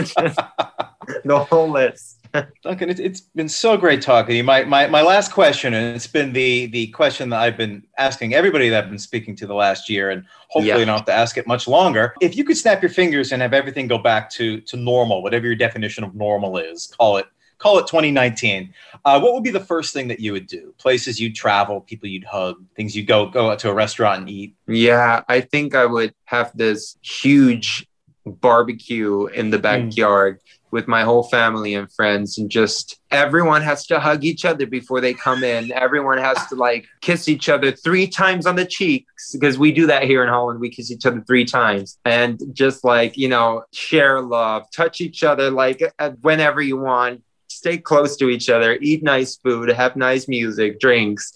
the 1.23 1.47
whole 1.49 1.69
list. 1.69 2.19
Duncan, 2.63 2.89
it, 2.89 2.97
has 2.97 3.21
been 3.21 3.49
so 3.49 3.77
great 3.77 4.01
talking 4.01 4.33
to 4.33 4.37
you. 4.37 4.43
My, 4.43 4.63
my, 4.63 4.87
my 4.87 5.01
last 5.01 5.31
question, 5.31 5.73
and 5.73 5.95
it's 5.95 6.07
been 6.07 6.33
the, 6.33 6.65
the 6.67 6.87
question 6.87 7.29
that 7.29 7.39
I've 7.39 7.57
been 7.57 7.83
asking 7.97 8.33
everybody 8.33 8.69
that 8.69 8.85
I've 8.85 8.89
been 8.89 8.97
speaking 8.99 9.35
to 9.37 9.47
the 9.47 9.53
last 9.53 9.87
year, 9.87 10.09
and 10.09 10.25
hopefully 10.49 10.67
yeah. 10.79 10.85
don't 10.85 10.97
have 10.97 11.05
to 11.05 11.13
ask 11.13 11.37
it 11.37 11.45
much 11.45 11.67
longer. 11.67 12.15
If 12.21 12.35
you 12.35 12.43
could 12.43 12.57
snap 12.57 12.81
your 12.81 12.89
fingers 12.89 13.31
and 13.31 13.41
have 13.41 13.53
everything 13.53 13.87
go 13.87 13.99
back 13.99 14.31
to, 14.31 14.59
to 14.61 14.77
normal, 14.77 15.21
whatever 15.21 15.45
your 15.45 15.55
definition 15.55 16.03
of 16.03 16.15
normal 16.15 16.57
is, 16.57 16.87
call 16.97 17.17
it 17.17 17.27
call 17.59 17.77
it 17.77 17.87
2019. 17.87 18.73
Uh, 19.05 19.19
what 19.21 19.33
would 19.33 19.43
be 19.43 19.49
the 19.49 19.59
first 19.59 19.93
thing 19.93 20.09
that 20.09 20.19
you 20.19 20.33
would 20.33 20.47
do? 20.47 20.73
Places 20.77 21.17
you'd 21.21 21.33
travel, 21.33 21.79
people 21.79 22.09
you'd 22.09 22.25
hug, 22.25 22.57
things 22.75 22.93
you 22.93 23.05
go 23.05 23.27
go 23.27 23.51
out 23.51 23.59
to 23.59 23.69
a 23.69 23.73
restaurant 23.73 24.21
and 24.21 24.29
eat. 24.29 24.55
Yeah, 24.67 25.23
I 25.29 25.39
think 25.39 25.73
I 25.73 25.85
would 25.85 26.13
have 26.25 26.51
this 26.57 26.97
huge 27.01 27.87
barbecue 28.25 29.27
in 29.27 29.49
the 29.49 29.57
hmm. 29.57 29.63
backyard. 29.63 30.39
Mm 30.39 30.39
with 30.73 30.87
my 30.87 31.03
whole 31.03 31.21
family 31.21 31.75
and 31.75 31.89
friends 31.93 32.39
and 32.39 32.49
just 32.49 32.99
everyone 33.11 33.61
has 33.61 33.85
to 33.85 33.99
hug 33.99 34.23
each 34.23 34.43
other 34.43 34.65
before 34.65 34.99
they 34.99 35.13
come 35.13 35.43
in. 35.43 35.71
Everyone 35.71 36.17
has 36.17 36.47
to 36.47 36.55
like 36.55 36.87
kiss 37.01 37.29
each 37.29 37.47
other 37.47 37.71
three 37.71 38.07
times 38.07 38.47
on 38.47 38.55
the 38.55 38.65
cheeks 38.65 39.33
because 39.33 39.59
we 39.59 39.71
do 39.71 39.85
that 39.85 40.03
here 40.03 40.23
in 40.23 40.29
holland. 40.29 40.59
We 40.59 40.71
kiss 40.71 40.89
each 40.89 41.05
other 41.05 41.23
three 41.27 41.45
times. 41.45 41.99
And 42.05 42.41
just 42.53 42.83
like 42.83 43.15
you 43.15 43.29
know 43.29 43.63
share 43.71 44.19
love 44.19 44.63
touch 44.75 44.99
each 44.99 45.23
other 45.23 45.51
like 45.51 45.81
uh, 45.99 46.11
whenever 46.21 46.61
you 46.61 46.77
want. 46.77 47.21
Stay 47.49 47.77
close 47.77 48.17
to 48.17 48.29
each 48.29 48.49
other 48.49 48.79
eat 48.81 49.03
nice 49.03 49.37
food 49.37 49.69
have 49.69 49.95
nice 49.95 50.27
music 50.27 50.79
drinks. 50.79 51.31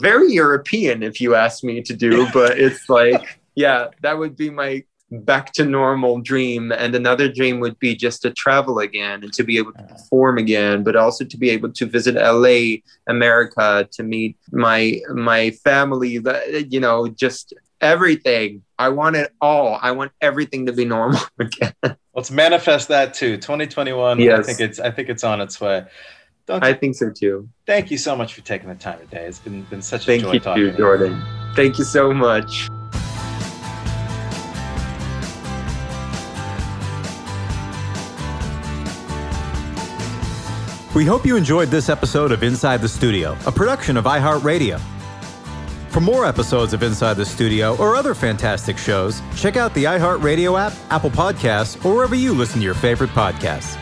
Very 0.00 0.32
european 0.32 1.04
if 1.04 1.20
you 1.20 1.36
ask 1.36 1.62
me 1.62 1.82
to 1.82 1.94
do 1.94 2.26
but 2.34 2.58
it's 2.58 2.88
like 2.88 3.38
yeah 3.54 3.86
that 4.00 4.18
would 4.18 4.36
be 4.36 4.50
my 4.50 4.82
back 5.20 5.52
to 5.52 5.64
normal 5.64 6.20
dream 6.20 6.72
and 6.72 6.94
another 6.94 7.30
dream 7.30 7.60
would 7.60 7.78
be 7.78 7.94
just 7.94 8.22
to 8.22 8.30
travel 8.30 8.78
again 8.78 9.22
and 9.22 9.32
to 9.32 9.42
be 9.42 9.58
able 9.58 9.72
to 9.72 9.82
perform 9.82 10.38
again 10.38 10.82
but 10.82 10.96
also 10.96 11.24
to 11.24 11.36
be 11.36 11.50
able 11.50 11.70
to 11.70 11.86
visit 11.86 12.14
LA 12.14 12.80
America 13.06 13.88
to 13.92 14.02
meet 14.02 14.36
my 14.50 14.98
my 15.14 15.50
family 15.50 16.20
you 16.68 16.80
know 16.80 17.08
just 17.08 17.54
everything. 17.82 18.62
I 18.78 18.88
want 18.88 19.16
it 19.16 19.32
all. 19.40 19.78
I 19.82 19.90
want 19.90 20.12
everything 20.20 20.66
to 20.66 20.72
be 20.72 20.84
normal 20.84 21.20
again. 21.38 21.74
Let's 22.14 22.30
manifest 22.30 22.88
that 22.88 23.12
too. 23.12 23.36
2021 23.36 24.20
yes. 24.20 24.38
I 24.38 24.42
think 24.42 24.60
it's 24.60 24.80
I 24.80 24.90
think 24.90 25.08
it's 25.08 25.24
on 25.24 25.40
its 25.40 25.60
way. 25.60 25.84
Don't 26.46 26.64
I 26.64 26.72
think 26.72 26.94
so 26.94 27.10
too. 27.10 27.48
Thank 27.66 27.90
you 27.90 27.98
so 27.98 28.16
much 28.16 28.34
for 28.34 28.40
taking 28.40 28.68
the 28.68 28.74
time 28.74 28.98
today. 29.00 29.26
It's 29.26 29.38
been 29.38 29.62
been 29.64 29.82
such 29.82 30.04
a 30.04 30.06
thank 30.06 30.22
joy 30.22 30.32
you 30.32 30.40
talking 30.40 30.70
too, 30.70 30.76
Jordan. 30.76 31.22
Thank 31.54 31.78
you 31.78 31.84
so 31.84 32.12
much 32.12 32.68
We 40.94 41.06
hope 41.06 41.24
you 41.24 41.36
enjoyed 41.36 41.68
this 41.68 41.88
episode 41.88 42.32
of 42.32 42.42
Inside 42.42 42.82
the 42.82 42.88
Studio, 42.88 43.34
a 43.46 43.50
production 43.50 43.96
of 43.96 44.04
iHeartRadio. 44.04 44.78
For 45.88 46.00
more 46.00 46.26
episodes 46.26 46.74
of 46.74 46.82
Inside 46.82 47.14
the 47.14 47.24
Studio 47.24 47.74
or 47.78 47.96
other 47.96 48.14
fantastic 48.14 48.76
shows, 48.76 49.22
check 49.34 49.56
out 49.56 49.72
the 49.72 49.84
iHeartRadio 49.84 50.60
app, 50.60 50.74
Apple 50.90 51.08
Podcasts, 51.08 51.82
or 51.82 51.94
wherever 51.94 52.14
you 52.14 52.34
listen 52.34 52.58
to 52.58 52.64
your 52.66 52.74
favorite 52.74 53.08
podcasts. 53.10 53.81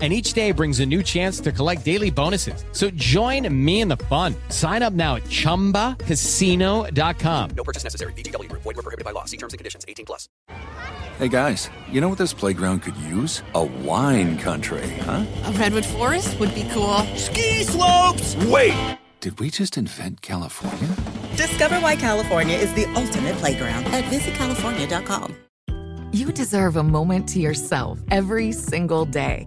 and 0.00 0.12
each 0.12 0.32
day 0.32 0.52
brings 0.52 0.78
a 0.78 0.86
new 0.86 1.02
chance 1.02 1.40
to 1.40 1.50
collect 1.50 1.84
daily 1.84 2.10
bonuses. 2.10 2.64
So 2.70 2.88
join 2.90 3.52
me 3.52 3.80
in 3.80 3.88
the 3.88 3.96
fun. 3.96 4.36
Sign 4.48 4.84
up 4.84 4.92
now 4.92 5.16
at 5.16 5.24
ChumbaCasino.com. 5.24 7.50
No 7.56 7.64
purchase 7.64 7.82
necessary. 7.82 8.12
VGW. 8.12 8.48
Void 8.52 8.64
were 8.64 8.74
prohibited 8.74 9.04
by 9.04 9.10
law. 9.10 9.24
See 9.24 9.36
terms 9.36 9.54
and 9.54 9.58
conditions. 9.58 9.84
18 9.88 10.06
plus. 10.06 10.28
Hey, 11.18 11.26
guys. 11.26 11.68
You 11.90 12.00
know 12.00 12.08
what 12.08 12.18
this 12.18 12.32
playground 12.32 12.82
could 12.82 12.96
use? 12.98 13.42
A 13.54 13.64
wine 13.64 14.38
country, 14.38 14.88
huh? 15.00 15.24
A 15.46 15.52
redwood 15.52 15.84
forest 15.84 16.38
would 16.38 16.54
be 16.54 16.62
cool. 16.70 16.98
Ski 17.16 17.64
slopes! 17.64 18.36
Wait! 18.46 18.98
Did 19.20 19.40
we 19.40 19.50
just 19.50 19.76
invent 19.76 20.22
California? 20.22 20.94
Discover 21.34 21.80
why 21.80 21.96
California 21.96 22.56
is 22.56 22.72
the 22.74 22.84
ultimate 22.94 23.34
playground 23.36 23.86
at 23.86 24.04
visitcalifornia.com. 24.04 25.34
You 26.12 26.30
deserve 26.32 26.76
a 26.76 26.82
moment 26.84 27.28
to 27.30 27.40
yourself 27.40 27.98
every 28.10 28.52
single 28.52 29.04
day. 29.04 29.46